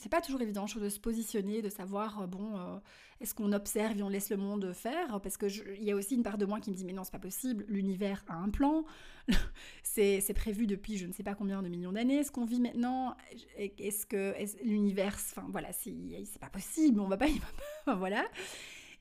[0.00, 2.78] c'est pas toujours évident de se positionner, de savoir, euh, bon, euh,
[3.20, 5.20] est-ce qu'on observe et on laisse le monde faire?
[5.20, 7.12] Parce qu'il y a aussi une part de moi qui me dit, mais non, c'est
[7.12, 8.86] pas possible, l'univers a un plan,
[9.82, 13.14] c'est prévu depuis je ne sais pas combien de millions d'années, ce qu'on vit maintenant,
[13.58, 14.34] est-ce que
[14.64, 15.92] l'univers, enfin voilà, c'est
[16.40, 17.26] pas possible, on va pas,
[17.96, 18.24] voilà.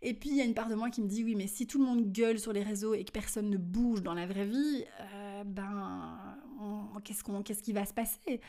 [0.01, 1.65] Et puis il y a une part de moi qui me dit, oui, mais si
[1.65, 4.45] tout le monde gueule sur les réseaux et que personne ne bouge dans la vraie
[4.45, 4.83] vie,
[5.45, 6.37] ben
[7.05, 8.41] qu'est-ce qu'on, qu'est-ce qui va se passer?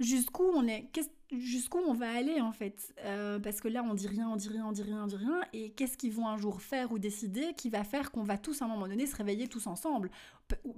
[0.00, 0.88] Jusqu'où on est,
[1.30, 4.48] jusqu'où on va aller en fait euh, Parce que là, on dit rien, on dit
[4.48, 5.40] rien, on dit rien, on dit rien.
[5.52, 8.62] Et qu'est-ce qu'ils vont un jour faire ou décider qui va faire qu'on va tous
[8.62, 10.10] à un moment donné se réveiller tous ensemble?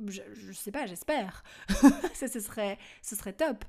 [0.06, 1.42] Je, je sais pas, j'espère.
[2.14, 3.64] ce serait, serait top.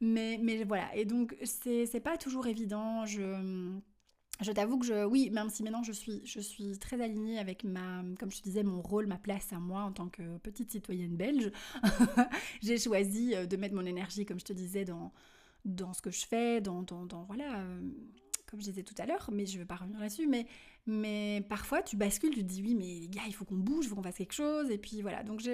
[0.00, 0.94] Mais, mais voilà.
[0.94, 3.06] Et donc, c'est pas toujours évident.
[3.06, 3.78] Je
[4.40, 7.62] je t'avoue que je, oui, même si maintenant je suis, je suis très alignée avec
[7.64, 10.70] ma, comme je te disais, mon rôle, ma place à moi en tant que petite
[10.72, 11.52] citoyenne belge,
[12.62, 15.12] j'ai choisi euh, de mettre mon énergie, comme je te disais, dans,
[15.64, 17.80] dans ce que je fais, dans, dans, voilà, euh,
[18.46, 20.46] comme je disais tout à l'heure, mais je ne vais pas revenir là-dessus, mais,
[20.86, 23.84] mais parfois tu bascules, tu te dis oui, mais les gars, il faut qu'on bouge,
[23.84, 25.22] il faut qu'on fasse quelque chose, et puis voilà.
[25.22, 25.52] Donc je,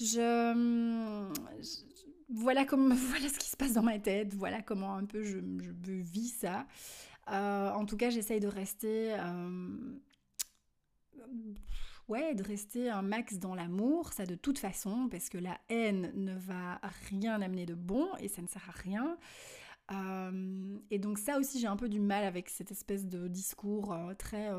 [0.00, 1.32] je,
[2.30, 5.38] voilà, comme, voilà ce qui se passe dans ma tête, voilà comment un peu je,
[5.84, 6.66] je vis ça.
[7.30, 9.14] Euh, en tout cas, j'essaye de rester...
[9.18, 9.98] Euh,
[12.08, 16.12] ouais, de rester un max dans l'amour, ça de toute façon, parce que la haine
[16.14, 19.18] ne va rien amener de bon et ça ne sert à rien.
[19.90, 23.96] Euh, et donc ça aussi, j'ai un peu du mal avec cette espèce de discours
[24.18, 24.50] très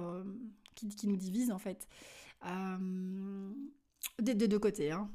[0.76, 1.88] qui, nous divise en fait,
[4.20, 4.92] des, des, deux côtés.
[4.92, 5.10] Hein.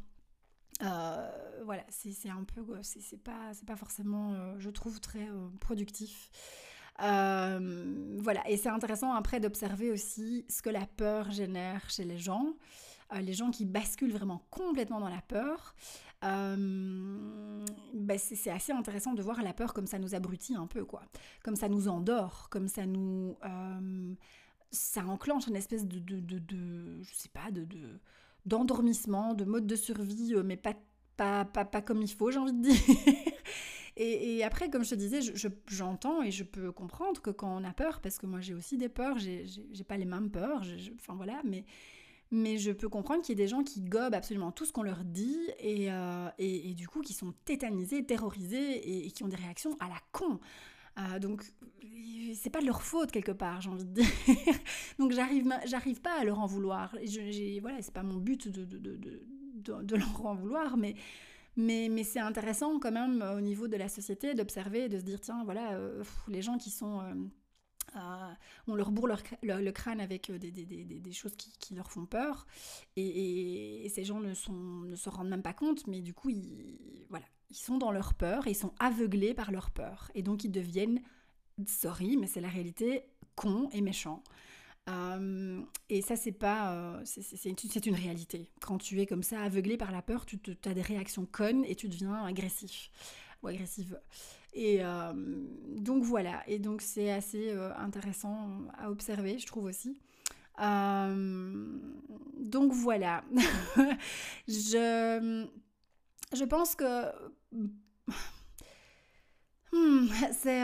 [1.64, 5.29] voilà, c'est un peu, c'est pas, pas forcément, je trouve, très
[5.61, 6.31] productif.
[7.02, 12.18] Euh, voilà, et c'est intéressant après d'observer aussi ce que la peur génère chez les
[12.18, 12.54] gens,
[13.12, 15.74] euh, les gens qui basculent vraiment complètement dans la peur.
[16.24, 20.85] Euh, ben c'est assez intéressant de voir la peur comme ça nous abrutit un peu,
[20.85, 21.02] quoi.
[21.42, 23.37] Comme ça nous endort, comme ça nous...
[24.70, 27.66] ça enclenche une espèce de, de, de, de je sais pas, de,
[28.46, 30.74] d'endormissement, de mode de survie, mais pas,
[31.16, 33.34] pas, pas, pas comme il faut, j'ai envie de dire.
[33.96, 35.20] Et, après, comme je te disais,
[35.68, 38.76] j'entends et je peux comprendre que quand on a peur, parce que moi j'ai aussi
[38.76, 40.62] des peurs, j'ai pas les mêmes peurs,
[40.96, 41.64] enfin voilà, mais,
[42.59, 45.04] je peux comprendre qu'il y ait des gens qui gobent absolument tout ce qu'on leur
[45.04, 46.28] dit et, euh,
[46.74, 50.40] du coup qui sont tétanisés, terrorisés et, qui ont des réactions à la con.
[50.98, 51.44] Euh, donc,
[52.35, 54.07] c'est pas de leur faute quelque part, j'ai envie de dire.
[54.98, 56.96] donc, j'arrive, pas à leur en vouloir.
[57.04, 60.96] Je, voilà, c'est pas mon but de leur en vouloir, mais
[61.57, 65.21] mais, c'est intéressant quand même euh, au niveau de la société d'observer, de se dire,
[65.21, 67.01] tiens, voilà, euh, les gens qui sont...
[67.01, 67.14] Euh,
[68.67, 69.09] on leur bourre
[69.43, 72.45] le crâne avec des, des, des, des choses qui, qui, leur font peur.
[72.97, 76.31] Et, et, ces gens ne, sont, ne se rendent même pas compte, mais du coup,
[76.31, 80.11] ils, voilà, ils sont dans leur peur et ils sont aveuglés par leur peur.
[80.17, 81.03] Et donc, ils deviennent,
[81.69, 83.05] sorry, mais c'est la réalité,
[83.37, 84.25] cons et méchants.
[84.88, 86.73] Euh, et ça, c'est pas.
[86.73, 88.51] Euh, c'est une réalité.
[88.61, 91.75] Quand tu es comme ça, aveuglé par la peur, tu as des réactions connes et
[91.75, 92.90] tu deviens agressif
[93.42, 93.99] ou agressive.
[94.53, 95.12] Et euh,
[95.79, 96.42] donc voilà.
[96.47, 99.99] Et donc c'est assez intéressant à observer, je trouve aussi.
[100.59, 103.25] donc voilà.
[104.49, 105.47] je,
[106.33, 107.07] je pense que.
[109.73, 110.62] Hmm, c'est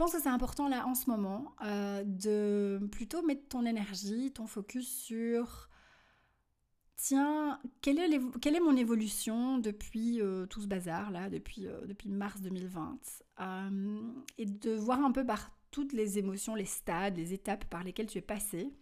[0.00, 4.46] pense que c'est important là en ce moment euh, de plutôt mettre ton énergie, ton
[4.46, 5.68] focus sur
[6.96, 11.84] tiens, quelle est, quelle est mon évolution depuis euh, tout ce bazar là, depuis, euh,
[11.84, 12.98] depuis mars 2020
[14.38, 18.06] et de voir un peu par toutes les émotions, les stades, les étapes par lesquelles
[18.06, 18.72] tu es passé.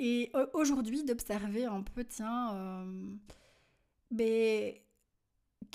[0.00, 2.84] et aujourd'hui d'observer un peu, tiens,
[4.10, 4.74] ben,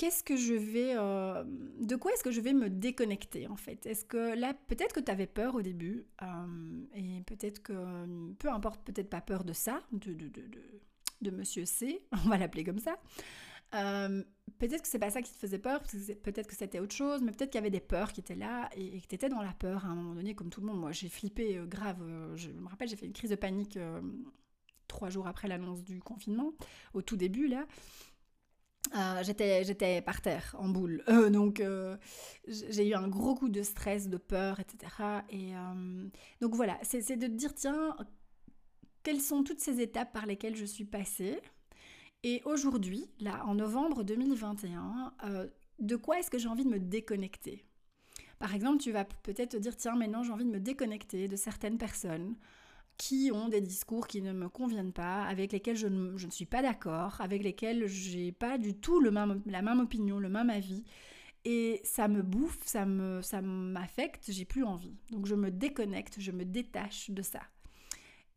[0.01, 1.43] Euh,
[1.79, 3.85] de quoi est-ce que je vais me déconnecter en fait?
[3.85, 7.73] Est-ce que là, peut-être que tu avais peur au début, euh, et peut-être que...
[8.39, 12.97] Peu importe, peut-être pas peur de ça, de, Monsieur C, on va l'appeler comme ça.
[13.75, 14.23] Euh,
[14.59, 15.81] peut-être que c'est pas ça qui te faisait peur,
[16.23, 18.69] peut-être que c'était autre chose, mais peut-être qu'il y avait des peurs qui étaient là
[18.75, 20.79] et, que tu étais dans la peur à un moment donné, comme tout le monde.
[20.79, 21.97] Moi, j'ai flippé grave.
[22.35, 23.79] je me rappelle, j'ai fait une crise de panique
[24.87, 26.53] trois jours après l'annonce du confinement,
[26.93, 27.65] au tout début là.
[28.95, 31.03] Euh, j'étais, par terre, en boule.
[31.07, 31.97] Euh, donc, euh,
[32.47, 35.23] j'ai eu un gros coup de stress, de peur, etc.
[35.29, 35.53] Et
[36.41, 37.95] donc, voilà, c'est, de dire, tiens,
[39.01, 41.39] quelles sont toutes ces étapes par lesquelles je suis passée?
[42.23, 45.13] Et aujourd'hui, là, en novembre 2021,
[45.79, 47.65] de quoi est-ce que j'ai envie de me déconnecter?
[48.39, 51.35] Par exemple, tu vas peut-être te dire, tiens, maintenant, j'ai envie de me déconnecter de
[51.35, 52.35] certaines personnes
[52.97, 56.31] qui ont des discours qui ne me conviennent pas, avec lesquels je ne, je ne
[56.31, 60.29] suis pas d'accord, avec lesquels j'ai pas du tout le même, la même opinion, le
[60.29, 60.83] même avis.
[61.45, 64.95] Et ça me bouffe, ça me ça m'affecte, j'ai plus envie.
[65.11, 67.41] Donc je me déconnecte, je me détache de ça.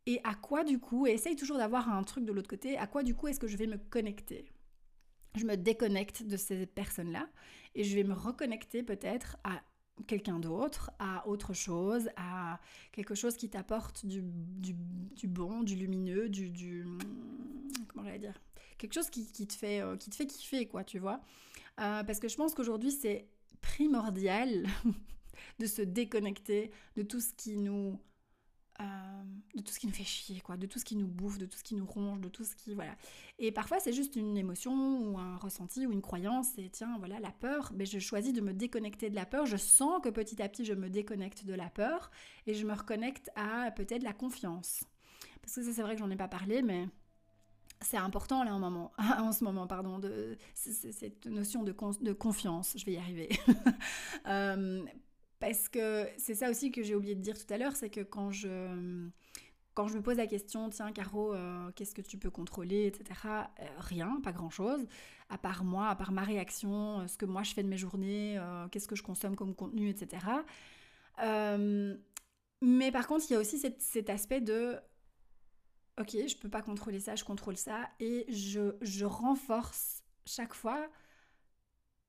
[0.07, 2.87] Et à quoi du coup, et essaye toujours d'avoir un truc de l'autre côté, à
[2.87, 4.53] quoi du coup est-ce que je vais me connecter?
[5.37, 7.29] Je me déconnecte de ces personnes-là
[7.75, 9.61] et je vais me reconnecter peut-être à
[10.07, 12.61] quelqu'un d'autre, à autre chose, à
[12.93, 16.51] quelque chose qui t'apporte du, du, bon, du lumineux, du...
[16.51, 16.87] du
[17.89, 18.41] comment j'allais dire
[18.79, 21.23] Quelque chose qui, qui, te fait, euh, qui te fait kiffer, quoi, tu vois.
[21.81, 23.27] Euh, parce que je pense qu'aujourd'hui, c'est
[23.63, 24.67] primordial
[25.59, 27.99] de se déconnecter de tout ce qui nous
[29.57, 31.47] de tout ce qui nous fait chier, quoi, de tout ce qui nous bouffe, de
[31.47, 32.75] tout ce qui nous ronge, de tout ce qui...
[32.75, 32.95] Voilà.
[33.39, 37.19] Et parfois, c'est juste une émotion ou un ressenti ou une croyance, et tiens, voilà,
[37.21, 40.41] la peur, mais je choisis de me déconnecter de la peur, je sens que petit
[40.43, 42.11] à petit, je me déconnecte de la peur,
[42.47, 44.85] et je me reconnecte à peut-être la confiance.
[45.43, 46.89] Parce que ça, c'est vrai que j'en ai pas parlé, mais
[47.81, 52.75] c'est important là en, moment, en ce moment, pardon, de, cette notion de, de, confiance,
[52.77, 53.29] je vais y arriver.
[54.29, 54.85] Euh,
[55.39, 58.01] parce que c'est ça aussi que j'ai oublié de dire tout à l'heure, c'est que
[58.01, 59.09] quand je,
[59.77, 63.21] quand je me pose la question, tiens Caro, euh, qu'est-ce que tu peux contrôler, etc.
[63.61, 64.87] Euh, rien, pas grand-chose,
[65.29, 67.77] à part moi, à part ma réaction, euh, ce que moi je fais de mes
[67.77, 68.41] journées,
[68.73, 70.27] qu'est-ce que je consomme comme contenu, etc.
[72.63, 74.77] mais par contre, il y a aussi cet, aspect de,
[76.01, 80.89] ok, je peux pas contrôler ça, je contrôle ça, et je, je renforce chaque fois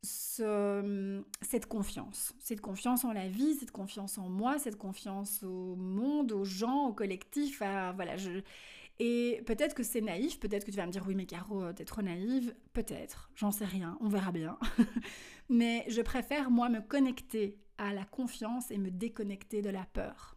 [0.08, 2.34] ce, cette confiance.
[2.40, 6.88] Cette confiance en la vie, cette confiance en moi, cette confiance au monde, aux gens,
[6.88, 7.60] au collectif.
[7.60, 8.42] voilà, je...
[9.00, 11.74] Et peut-être que c'est naïf, peut-être que tu vas me dire oui mais Caro, euh,
[11.74, 14.58] t'es trop naïve, peut-être, j'en sais rien, on verra bien.
[15.50, 20.36] mais je préfère moi me connecter à la confiance et me déconnecter de la peur.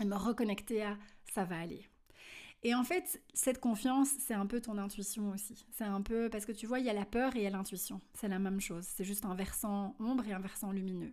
[0.00, 0.96] Et me reconnecter à
[1.34, 1.86] ça va aller.
[2.64, 5.66] Et en fait, cette confiance, c'est un peu ton intuition aussi.
[5.72, 7.46] C'est un peu parce que tu vois, il y a la peur et il y
[7.46, 8.00] a l'intuition.
[8.14, 8.84] C'est la même chose.
[8.86, 11.12] C'est juste un versant ombre et un versant lumineux.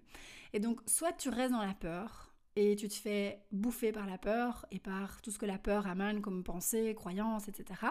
[0.53, 4.19] Et donc, soit tu restes dans la peur et tu te fais bouffer par la
[4.19, 7.81] peur et par tout ce que la peur amène comme pensée, croyance, etc.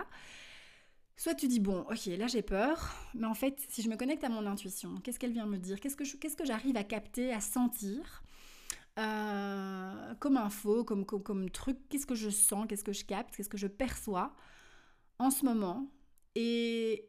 [1.17, 4.23] Soit tu dis, bon, ok, là j'ai peur, mais en fait, si je me connecte
[4.23, 5.81] à mon intuition, qu'est-ce qu'elle vient me dire?
[5.81, 8.23] Qu'est-ce que j'arrive à capter, à sentir?
[8.99, 13.49] Euh, comme info, comme, comme, truc, qu'est-ce que je sens, qu'est-ce que je capte, qu'est-ce
[13.49, 14.35] que je perçois
[15.19, 15.91] en ce moment
[16.35, 17.09] et,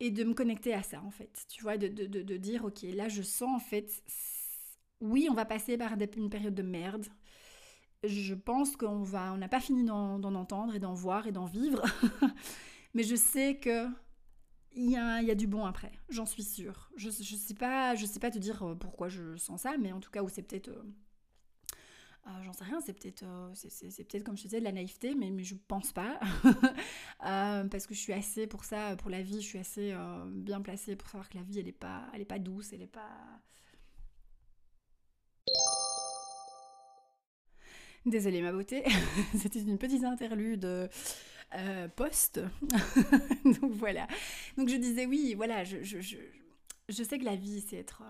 [0.00, 1.44] et de me connecter à ça en fait.
[1.48, 4.02] Tu vois, de, de, de, dire, ok, là je sens en fait,
[5.00, 7.06] oui, on va passer par une période de merde.
[8.04, 11.46] Je pense qu'on va, on n'a pas fini d'en entendre et d'en voir et d'en
[11.46, 11.82] vivre,
[12.94, 13.88] mais je sais que
[14.72, 16.90] il y, y, a, du bon après, j'en suis sûre.
[16.96, 19.90] Je ne sais, pas, je sais pas te dire euh, pourquoi je sens ça, mais
[19.90, 20.70] en tout cas, c'est peut-être
[22.26, 24.72] euh, j'en sais rien, c'est peut-être euh, c'est peut-être comme je te disais de la
[24.72, 26.18] naïveté, mais, mais je pense pas.
[27.24, 30.60] Euh, parce que je suis assez pour ça, pour la vie, je suis assez bien
[30.60, 32.86] placée pour savoir que la vie, elle est pas, elle est pas douce, elle est
[32.86, 33.10] pas.
[38.04, 38.84] Désolée ma beauté,
[39.36, 40.90] c'était une petite interlude
[41.96, 42.40] post.
[43.44, 44.06] Donc voilà.
[44.56, 48.02] Donc je disais oui, voilà, je sais que la vie, c'est être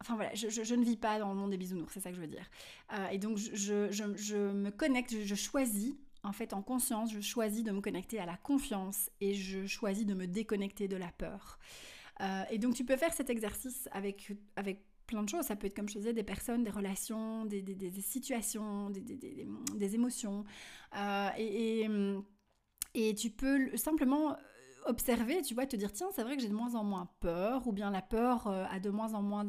[0.00, 2.22] Enfin voilà, je, ne vis pas dans le monde des bisounours, c'est ça que je
[2.22, 2.48] veux dire.
[2.94, 7.70] Euh, et donc je, me connecte, je, choisis, en fait en conscience, je choisis de
[7.70, 11.58] me connecter à la confiance et je choisis de me déconnecter de la peur.
[12.22, 15.44] Euh, et donc tu peux faire cet exercice avec, avec plein de choses.
[15.44, 17.62] Ça peut être, comme je disais, des personnes, des relations, des,
[18.00, 20.44] situations, des, émotions.
[20.96, 21.86] Euh, et,
[22.94, 24.34] et, tu peux simplement
[24.86, 27.66] observer, tu vois, te dire tiens, c'est vrai que j'ai de moins en moins peur,
[27.66, 29.44] ou bien la peur euh, a de moins en moins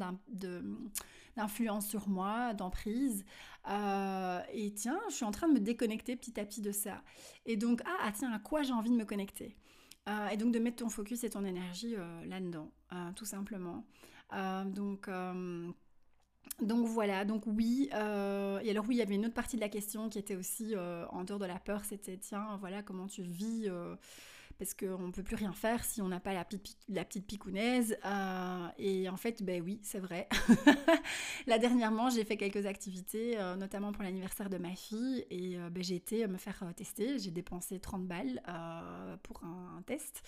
[1.35, 3.25] d'influence sur moi, d'emprise.
[3.69, 7.01] Euh, et tiens, je suis en train de me déconnecter petit à petit de ça.
[7.45, 9.55] Et donc, ah, ah tiens, à quoi j'ai envie de me connecter?
[10.09, 12.71] Euh, Et donc de mettre ton focus et ton énergie là-dedans,
[13.15, 13.85] tout simplement.
[14.65, 15.09] donc.
[16.61, 19.69] Donc voilà, donc oui, et alors oui, il y avait une autre partie de la
[19.69, 23.67] question qui était aussi en dehors de la peur, c'était tiens, voilà, comment tu vis
[24.62, 27.97] parce qu'on ne peut plus rien faire si on n'a pas la petite, picounaise.
[28.06, 30.30] Euh, et en fait, ben oui, c'est vrai.
[31.47, 35.71] Là, dernièrement, j'ai fait quelques activités, euh, notamment pour l'anniversaire de ma fille, et euh,
[35.71, 37.17] ben, j'ai été me faire tester.
[37.17, 38.39] J'ai dépensé 30 balles
[39.24, 40.21] pour un, test.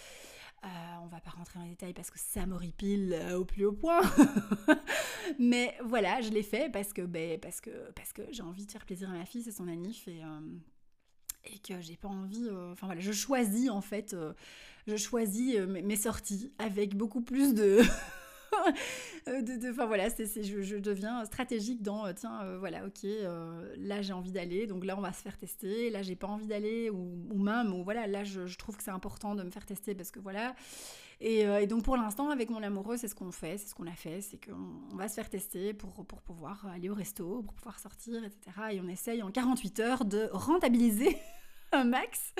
[0.63, 4.02] on va pas rentrer dans les détails parce que ça m'horripile au plus haut point.
[5.38, 8.72] Mais voilà, je l'ai fait parce que, ben, parce que, parce que j'ai envie de
[8.72, 10.24] faire plaisir à ma fille, c'est son anniv et,
[11.45, 12.47] et que j'ai pas envie.
[12.47, 14.34] Euh, enfin voilà, je choisis en fait, euh,
[14.88, 17.82] je choisis euh, mes sorties avec beaucoup plus de.
[19.25, 23.03] Enfin voilà, c'est, je, je, deviens stratégique dans tiens, voilà, ok,
[23.77, 26.45] là j'ai envie d'aller, donc là on va se faire tester, là j'ai pas envie
[26.45, 29.49] d'aller, ou, ou, même, ou voilà, là je, je trouve que c'est important de me
[29.49, 30.56] faire tester parce que voilà.
[31.19, 33.88] Et, et donc pour l'instant, avec mon amoureux, c'est ce qu'on fait, c'est ce qu'on
[33.88, 37.54] a fait, c'est qu'on va se faire tester pour, pour pouvoir aller au resto, pour
[37.54, 38.52] pouvoir sortir, etc.
[38.71, 41.17] Et on essaye en 48 heures de rentabiliser
[41.71, 42.34] un max.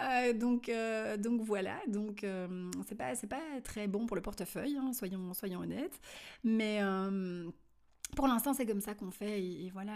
[0.00, 4.76] Euh, donc, euh, donc voilà, donc euh, c'est pas, pas très bon pour le portefeuille,
[4.76, 6.00] hein, soyons, soyons honnêtes.
[6.44, 6.80] Mais
[8.16, 9.94] pour l'instant, c'est comme ça qu'on fait, et, voilà,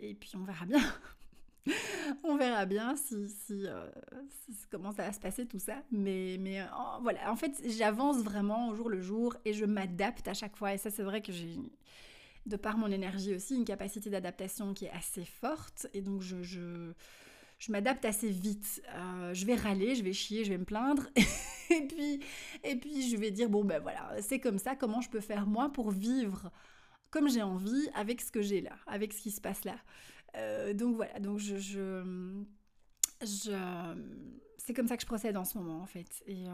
[0.00, 0.80] et, puis on verra bien.
[2.24, 3.66] on verra bien si, si,
[4.70, 5.82] comment ça va se passer tout ça.
[5.90, 6.64] Mais, mais
[7.02, 10.74] voilà, en fait, j'avance vraiment au jour le jour et je m'adapte à chaque fois.
[10.74, 11.56] Et ça, c'est vrai que j'ai
[12.46, 15.86] de par mon énergie aussi, une capacité d'adaptation qui est assez forte.
[15.94, 16.92] Et donc, je, je,
[17.58, 18.82] je m'adapte assez vite.
[18.94, 21.08] Euh, je vais râler, je vais chier, je vais me plaindre.
[21.70, 22.20] et, puis,
[22.64, 25.46] et puis, je vais dire, bon, ben voilà, c'est comme ça, comment je peux faire
[25.46, 26.50] moi pour vivre
[27.10, 29.76] comme j'ai envie avec ce que j'ai là, avec ce qui se passe là?
[30.36, 32.02] Euh, donc voilà, donc je, je,
[34.58, 36.22] c'est comme ça que je procède en ce moment en fait.
[36.26, 36.44] Et,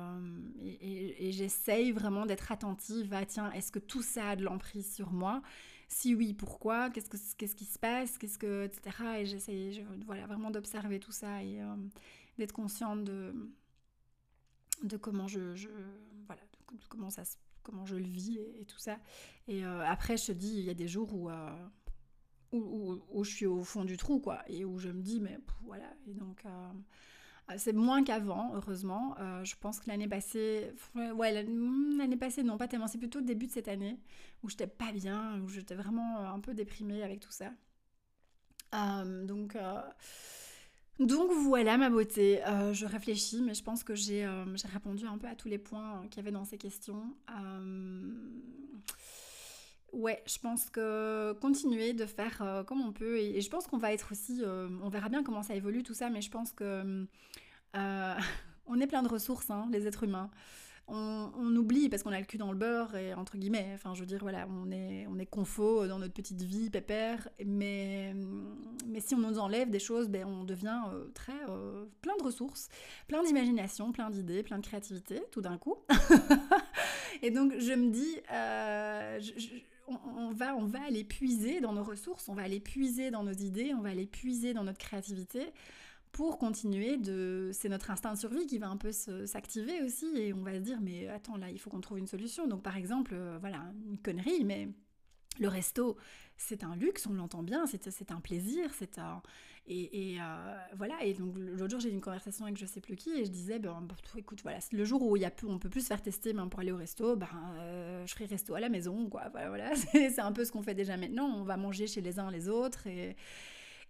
[0.62, 5.12] et, j'essaye vraiment d'être attentive à tiens, est-ce que tout ça a de l'emprise sur
[5.12, 5.43] moi?
[5.89, 6.91] Si oui, pourquoi?
[6.91, 8.18] Qu'est-ce, que, qui se passe?
[8.18, 8.97] Qu'est-ce que, etc.
[9.18, 11.61] Et j'essaye voilà, vraiment d'observer tout ça et
[12.39, 13.35] d'être consciente de,
[14.83, 15.55] de comment je,
[16.27, 16.43] voilà,
[16.89, 17.25] comment ça
[17.64, 18.99] comment je le vis et, tout ça.
[19.49, 21.51] Et euh, après, je te dis, il y a des jours euh,
[22.55, 25.90] où, je suis au fond du trou, quoi, et où je me dis, mais voilà.
[26.07, 29.16] Et donc, euh, c'est moins qu'avant, heureusement.
[29.44, 33.46] je pense que l'année passée, ouais, l'année passée, non, pas tellement, c'est plutôt le début
[33.46, 33.98] de cette année,
[34.42, 37.52] où j'étais pas bien, où j'étais vraiment un peu déprimée avec tout ça.
[38.72, 39.57] donc,
[41.00, 45.18] donc voilà ma beauté, euh, je réfléchis, mais je pense que j'ai euh, répondu un
[45.18, 47.02] peu à tous les points euh, qu'il y avait dans ces questions.
[49.95, 53.92] Ouais, je pense que continuer de faire comme on peut, et, je pense qu'on va
[53.92, 54.42] être aussi,
[54.82, 57.07] on verra bien comment ça évolue tout ça, mais je pense que
[57.74, 60.30] on est plein de ressources, hein, les êtres humains
[60.88, 64.01] on, oublie parce qu'on a le cul dans le beurre et entre guillemets, enfin je
[64.01, 68.14] veux dire voilà, on est on est confo dans notre petite vie pépère, mais
[68.86, 72.22] mais si on nous enlève des choses, ben on devient euh, très euh, plein de
[72.22, 72.68] ressources,
[73.09, 75.76] plein d'imagination, plein d'idées, plein de créativité tout d'un coup.
[77.22, 79.20] et donc je me dis euh,
[79.87, 83.32] on, va, on va aller puiser dans nos ressources, on va aller puiser dans nos
[83.32, 85.53] idées, on va aller puiser dans notre créativité
[86.12, 87.51] pour continuer de...
[87.53, 90.61] C'est notre instinct de survie qui va un peu s'activer aussi et on va se
[90.61, 92.47] dire mais attends là il faut qu'on trouve une solution.
[92.47, 94.68] Donc par exemple, euh, voilà, une connerie, mais
[95.39, 95.97] le resto
[96.37, 99.22] c'est un luxe, on l'entend bien, c'est un plaisir, c'est un...
[99.66, 102.97] Et, euh, voilà, et donc l'autre jour j'ai eu une conversation avec je sais plus
[102.97, 105.59] qui et je disais, ben, écoute, voilà, le jour où il y a plus, on
[105.59, 108.55] peut plus se faire tester ben, pour aller au resto, ben, euh, je ferai resto
[108.55, 109.30] à la maison, quoi.
[109.30, 109.74] Voilà, voilà.
[109.93, 112.51] c'est un peu ce qu'on fait déjà maintenant, on va manger chez les uns les
[112.51, 113.16] autres et,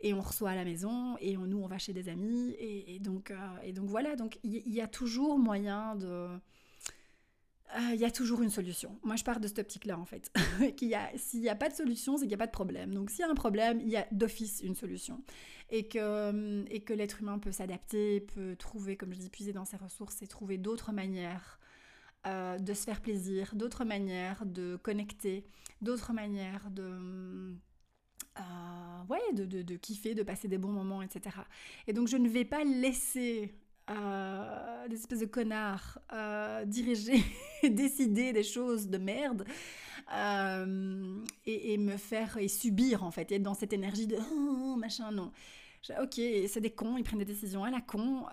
[0.04, 3.30] et on reçoit à la maison et nous on va chez des amis et, donc
[3.30, 6.28] euh, et donc voilà donc il y, a toujours moyen de
[7.76, 8.98] euh, il y a toujours une solution.
[9.02, 10.30] Moi, je pars de cette optique-là, en fait.
[11.16, 12.94] S'il n'y a pas de solution, c'est qu'il n'y a pas de problème.
[12.94, 15.22] Donc, s'il y a un problème, il y a d'office une solution.
[15.70, 19.64] Et que, et que l'être humain peut s'adapter, peut trouver, comme je dis, puiser dans
[19.64, 21.58] ses ressources et trouver d'autres manières
[22.26, 25.44] euh, de se faire plaisir, d'autres manières de connecter,
[25.82, 27.54] d'autres manières de
[28.38, 31.36] euh, ouais, de, de, kiffer, de passer des bons moments, etc.
[31.86, 33.54] Et donc je ne vais pas laisser
[33.90, 37.22] euh, des espèces de connards euh, diriger,
[37.62, 39.44] décider des choses de merde
[40.14, 41.16] euh,
[41.46, 45.10] et, me faire et subir en fait, et être dans cette énergie de oh, machin,
[45.10, 45.32] non.
[46.00, 48.24] Ok, c'est des cons, ils prennent des décisions à la con,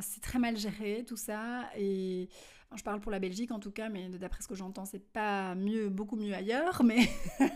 [0.00, 2.28] c'est très mal géré tout ça, et
[2.74, 5.54] je parle pour la Belgique en tout cas, mais d'après ce que j'entends, c'est pas
[5.54, 7.08] mieux, beaucoup mieux ailleurs, mais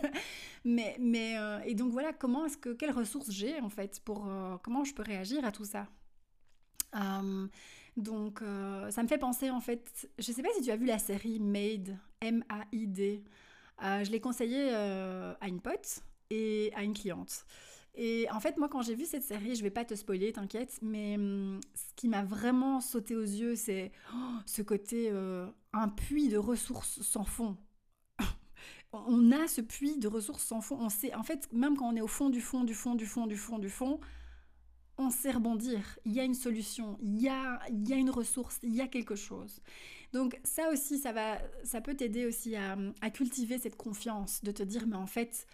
[0.67, 4.27] Mais, mais euh, et donc voilà, comment est-ce que, quelles ressources j'ai en fait pour,
[4.27, 5.87] euh, comment je peux réagir à tout ça?
[6.95, 7.47] Euh,
[7.97, 8.41] Donc
[8.91, 11.41] ça me fait penser en fait, je sais pas si tu as vu la série
[11.41, 13.25] Made, M-A-I-D.
[13.81, 17.45] je l'ai conseillé à une pote et à une cliente.
[17.99, 20.79] Et en fait, moi, quand j'ai vu cette série, je vais pas te spoiler, t'inquiète,
[20.83, 25.11] mais hum, ce qui m'a vraiment sauté aux yeux, c'est oh, ce côté
[25.73, 27.57] un puits de ressources sans fond
[28.93, 30.79] on a ce puits de ressources sans fond.
[30.81, 33.07] On sait, en fait, même quand on est au fond du fond, du fond, du
[33.07, 34.01] fond, du fond, du fond,
[34.99, 35.99] on sait rebondir.
[36.05, 38.81] Il y a une solution, il y a, il y a une ressource, il y
[38.81, 39.61] a quelque chose.
[40.13, 42.77] Donc ça aussi, ça va, ça peut t'aider aussi à,
[43.11, 45.47] cultiver cette confiance, de te dire, mais en fait,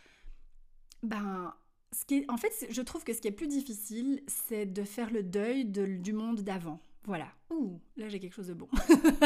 [1.03, 1.55] ben,
[1.93, 5.11] ce qui en fait, je trouve que ce qui est plus difficile, c'est de faire
[5.11, 6.81] le deuil du monde d'avant.
[7.05, 7.27] Voilà.
[7.51, 8.69] Ouh, là j'ai quelque chose de bon.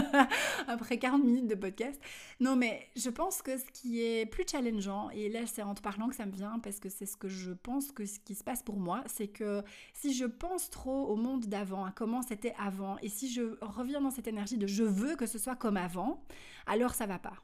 [0.67, 2.01] Après 40 minutes de podcast.
[2.41, 5.83] Non, mais je pense que ce qui est plus challengeant, et là c'est en te
[5.83, 8.35] parlant que ça me vient, parce que c'est ce que je pense que ce qui
[8.35, 9.63] se passe pour moi, c'est que
[9.93, 14.01] si je pense trop au monde d'avant, à comment c'était avant, et si je reviens
[14.01, 16.25] dans cette énergie de je veux que ce soit comme avant,
[16.67, 17.43] alors ça va pas.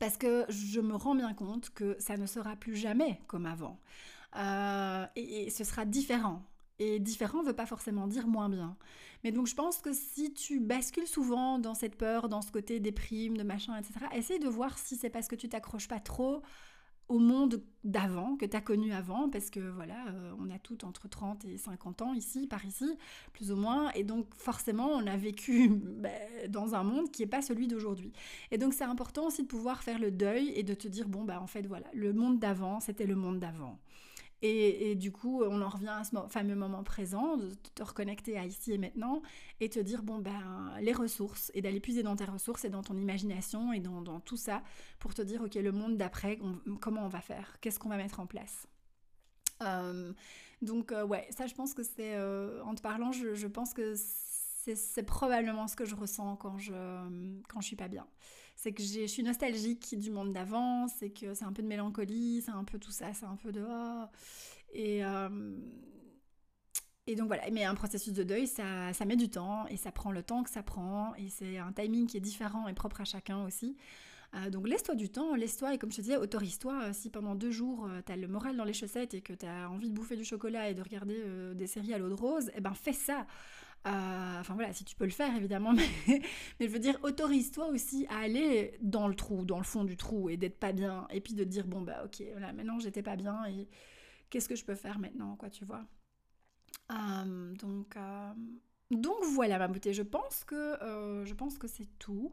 [0.00, 3.78] Parce que je me rends bien compte que ça ne sera plus jamais comme avant.
[4.36, 6.42] Euh, et ce sera différent.
[6.78, 8.76] Et différent ne veut pas forcément dire moins bien.
[9.24, 12.80] Mais donc je pense que si tu bascules souvent dans cette peur, dans ce côté
[12.80, 16.00] des primes, de machin, etc., essaye de voir si c'est parce que tu t'accroches pas
[16.00, 16.42] trop
[17.08, 20.84] au monde d'avant, que tu as connu avant, parce que voilà, euh, on a toutes
[20.84, 22.96] entre 30 et 50 ans ici, par ici,
[23.32, 25.68] plus ou moins, et donc forcément on a vécu
[25.98, 26.08] bah,
[26.48, 28.12] dans un monde qui n'est pas celui d'aujourd'hui.
[28.50, 31.24] Et donc c'est important aussi de pouvoir faire le deuil et de te dire, bon
[31.24, 33.78] bah en fait voilà, le monde d'avant, c'était le monde d'avant.
[34.44, 38.44] Et, du coup, on en revient à ce fameux moment présent, de te reconnecter à
[38.44, 39.22] ici et maintenant,
[39.60, 42.82] et te dire, bon, ben, les ressources, et d'aller puiser dans tes ressources et dans
[42.82, 44.64] ton imagination et dans, tout ça,
[44.98, 46.40] pour te dire, ok, le monde d'après,
[46.80, 47.56] comment on va faire?
[47.60, 48.66] Qu'est-ce qu'on va mettre en place?
[49.62, 50.12] Euh,
[50.60, 52.20] Donc ouais, ça je pense que c'est,
[52.64, 56.72] en te parlant, je, je pense que c'est probablement ce que je ressens quand je,
[57.48, 58.06] quand je suis pas bien.
[58.62, 62.42] C'est que je suis nostalgique du monde d'avant, c'est que c'est un peu de mélancolie,
[62.44, 63.64] c'est un peu tout ça, c'est un peu de...
[63.68, 64.04] Oh.
[64.72, 65.02] Et,
[67.08, 69.90] et donc voilà, mais un processus de deuil, ça, ça met du temps et ça
[69.90, 73.00] prend le temps que ça prend et c'est un timing qui est différent et propre
[73.00, 73.76] à chacun aussi.
[74.34, 76.84] Euh, donc laisse-toi du temps, laisse-toi et comme je te disais, autorise-toi.
[76.84, 79.66] Euh, si pendant deux jours euh, t'as le moral dans les chaussettes et que t'as
[79.66, 82.60] envie de bouffer du chocolat et de regarder des séries à l'eau de rose, eh
[82.60, 83.26] ben fais ça.
[83.84, 85.72] Enfin voilà, si tu peux le faire évidemment,
[86.08, 86.22] mais,
[86.60, 90.28] je veux dire, autorise-toi aussi à aller dans le trou, dans le fond du trou
[90.30, 93.16] et d'être pas bien et puis de dire bon bah ok, là maintenant j'étais pas
[93.16, 93.68] bien et
[94.32, 95.84] qu'est-ce que je peux faire maintenant, quoi, tu vois.
[96.90, 98.32] Euh, donc, euh,
[98.90, 101.34] donc voilà ma beauté, je pense que, euh, je
[101.66, 102.32] c'est tout.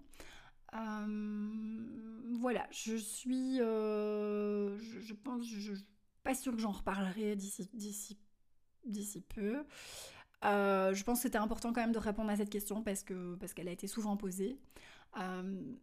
[0.71, 5.85] voilà, je suis, je, pense, je, suis
[6.23, 8.17] pas sûre que j'en reparlerai d'ici, d'ici,
[10.41, 10.93] peu.
[10.93, 13.53] je pense que c'était important quand même de répondre à cette question parce que parce
[13.53, 14.57] qu'elle a été souvent posée.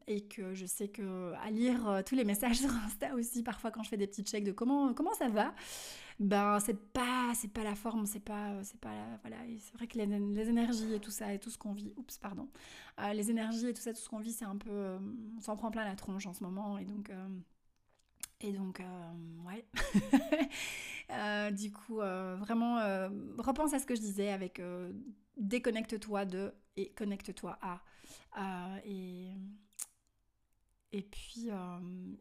[0.07, 3.83] et que je sais que à lire tous les messages sur Insta aussi, parfois quand
[3.83, 5.53] je fais des petits checks de comment, comment ça va,
[6.19, 10.95] ben c'est pas pas la forme c'est pas pas voilà c'est vrai que les, énergies
[10.95, 12.49] et tout ça et tout ce qu'on vit oups pardon
[13.01, 14.99] euh, les énergies et tout ça tout ce qu'on vit c'est un peu euh,
[15.37, 17.29] on s'en prend plein la tronche en ce moment et donc euh,
[18.41, 18.82] et donc
[19.47, 19.66] ouais
[21.53, 22.76] du coup vraiment
[23.39, 24.61] repense à ce que je disais avec
[25.37, 27.82] déconnecte-toi de et connecte-toi à
[28.84, 29.30] et
[30.93, 31.49] et puis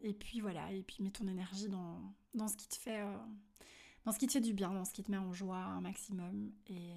[0.02, 3.04] et puis voilà et puis mets ton énergie dans, dans ce qui te fait
[4.06, 5.82] dans ce qui te fait du bien, dans ce qui te met en joie un
[5.82, 6.52] maximum.
[6.68, 6.92] Et,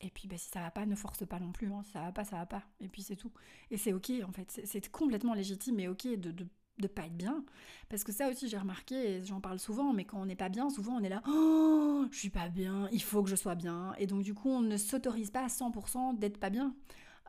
[0.00, 1.72] et puis bah, si ça va pas, ne force pas non plus.
[1.72, 1.82] Hein.
[1.84, 2.64] Si ça va pas, ça va pas.
[2.80, 3.32] Et puis c'est tout.
[3.70, 4.60] Et c'est ok en fait.
[4.64, 6.46] C'est complètement légitime et ok de
[6.78, 7.44] de pas être bien.
[7.88, 10.70] Parce que ça aussi, j'ai remarqué, j'en parle souvent, mais quand on n'est pas bien,
[10.70, 13.94] souvent on est là, oh, je suis pas bien, il faut que je sois bien.
[13.98, 16.74] Et donc, du coup, on ne s'autorise pas à 100% d'être pas bien.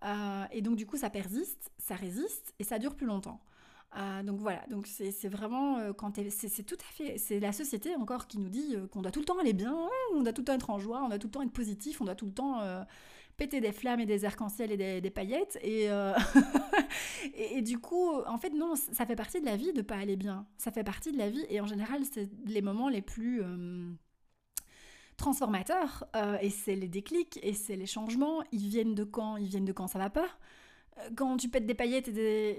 [0.03, 3.41] Euh, et donc, du coup, ça persiste, ça résiste, et ça dure plus longtemps.
[3.93, 7.93] Ah, donc voilà, donc c'est vraiment euh, quand c'est tout à fait, c'est la société
[7.97, 9.75] encore qui nous dit euh, qu'on doit tout le temps aller bien,
[10.13, 11.99] on doit tout le temps être en joie, on doit tout le temps être positif,
[11.99, 12.83] on doit tout le temps euh,
[13.41, 15.57] péter des flammes et des arcs-en-ciel et des, paillettes.
[17.35, 19.95] Et, et, du coup en fait non, ça fait partie de la vie de pas
[19.95, 21.45] aller bien, ça fait partie de la vie.
[21.49, 23.41] Et en général c'est les moments les plus
[25.17, 26.03] transformateurs
[26.41, 29.73] et c'est les déclics et c'est les changements, ils viennent de quand, ils viennent de
[29.73, 30.27] quand ça va pas?
[31.15, 32.11] Quand tu pètes des paillettes et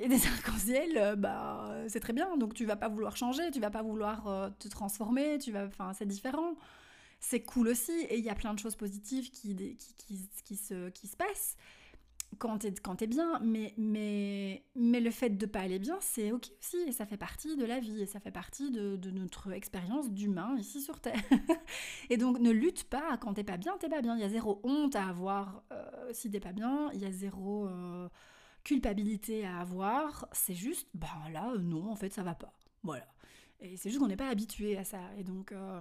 [0.08, 2.36] des, arcs-en-ciel, euh, bah, c'est très bien.
[2.36, 5.66] Donc tu vas pas vouloir changer, tu vas pas vouloir euh, te transformer, tu vas,
[5.66, 6.54] enfin, c'est différent.
[7.24, 10.90] C'est cool aussi, et il y a plein de choses positives qui, qui, qui, se,
[10.90, 11.56] qui se passent
[12.38, 16.32] quand t'es quand es bien, mais, mais, mais le fait de pas aller bien, c'est
[16.32, 19.10] ok aussi, et ça fait partie de la vie, et ça fait partie de, de
[19.10, 21.20] notre expérience d'humain ici sur Terre.
[22.10, 24.16] et donc ne lutte pas, quand t'es pas bien, t'es pas bien.
[24.16, 27.12] Il y a zéro honte à avoir euh, si t'es pas bien, il y a
[27.12, 28.08] zéro euh,
[28.64, 32.52] culpabilité à avoir, c'est juste, ben là, non, en fait, ça va pas.
[32.82, 33.06] Voilà.
[33.60, 35.00] Et c'est juste qu'on n'est pas habitué à ça.
[35.18, 35.52] Et donc...
[35.52, 35.80] Euh,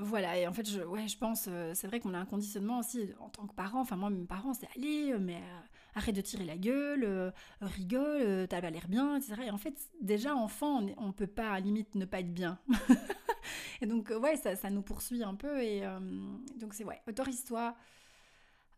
[0.00, 2.80] voilà, et en fait, je, ouais, je pense, euh, c'est vrai qu'on a un conditionnement
[2.80, 3.80] aussi en tant que parent.
[3.80, 5.60] Enfin, moi, mes parents, c'est allez, euh, mais euh,
[5.94, 9.42] arrête de tirer la gueule, rigole, t'as l'air bien, etc.
[9.46, 12.58] Et en fait, déjà, enfant, on, peut pas, à limite, ne pas être bien.
[13.80, 15.62] et donc, ouais, ça, ça, nous poursuit un peu.
[15.62, 15.82] Et
[16.56, 17.74] donc, c'est, ouais, autorise-toi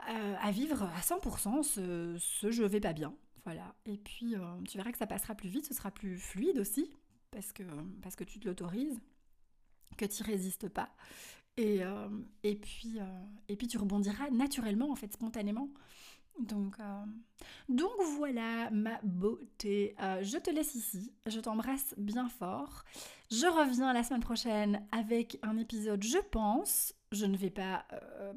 [0.00, 3.14] à vivre à 100% ce, ce je vais pas bien.
[3.44, 3.74] Voilà.
[3.86, 4.34] Et puis,
[4.68, 6.88] tu verras que ça passera plus vite, ce sera plus fluide aussi,
[7.32, 7.64] parce que,
[8.02, 9.00] parce que tu te l'autorises
[9.98, 10.88] que tu résistes pas.
[11.58, 12.08] Et, euh,
[12.44, 15.68] et, puis, euh, et puis tu rebondiras naturellement, en fait, spontanément.
[16.38, 17.04] Donc, euh,
[17.68, 19.96] donc voilà ma beauté.
[19.98, 21.12] je te laisse ici.
[21.26, 22.84] Je t'embrasse bien fort.
[23.32, 26.94] Je reviens la semaine prochaine avec un épisode, je pense.
[27.10, 27.84] Je ne vais pas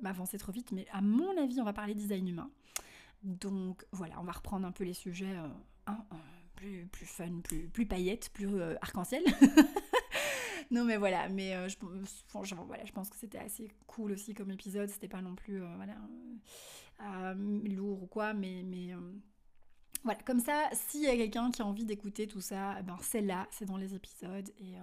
[0.02, 2.50] m'avancer trop vite, mais à mon avis, on va parler design humain.
[3.22, 5.36] Donc voilà, on va reprendre un peu les sujets
[6.56, 8.50] plus, plus fun, plus, plus paillettes, plus
[8.82, 9.24] arc-en-ciel.
[10.72, 11.76] non, mais voilà, mais euh, je,
[12.66, 14.90] voilà, je pense que c'était assez cool aussi comme épisode.
[14.90, 15.98] C'était pas non plus euh, voilà,
[17.02, 17.34] euh,
[17.66, 18.92] lourd ou quoi, mais, mais
[20.06, 22.98] voilà, comme ça, s'il y a quelqu'un qui a envie d'écouter tout ça, eh ben
[23.02, 24.50] c'est là, c'est dans les épisodes.
[24.60, 24.76] Et,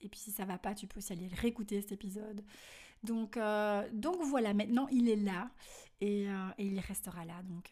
[0.00, 2.44] et puis si ça va pas, tu peux aussi aller réécouter cet épisode.
[3.02, 3.38] Donc,
[3.92, 5.50] donc voilà, maintenant il est là
[6.02, 6.24] et,
[6.58, 7.42] et il restera là.
[7.44, 7.70] Donc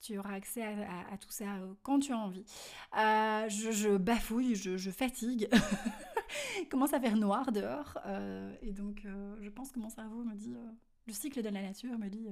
[0.00, 2.44] tu auras accès à, tout ça quand tu as envie.
[2.92, 5.48] je, bafouille, je, je fatigue.
[6.70, 7.98] commence à faire noir dehors.
[8.06, 10.70] Euh, et donc, euh, je pense que mon cerveau me dit, euh,
[11.06, 12.28] le cycle de la nature me dit,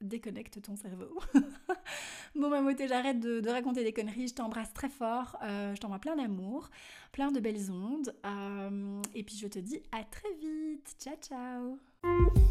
[0.00, 1.20] déconnecte ton cerveau.
[2.34, 4.28] bon, Mamoté, j'arrête de, raconter des conneries.
[4.28, 5.36] Je t'embrasse très fort.
[5.42, 6.70] Je t'envoie plein d'amour,
[7.12, 8.14] plein de belles ondes.
[9.14, 10.96] Et puis je te dis à très vite.
[10.98, 12.49] Ciao, ciao.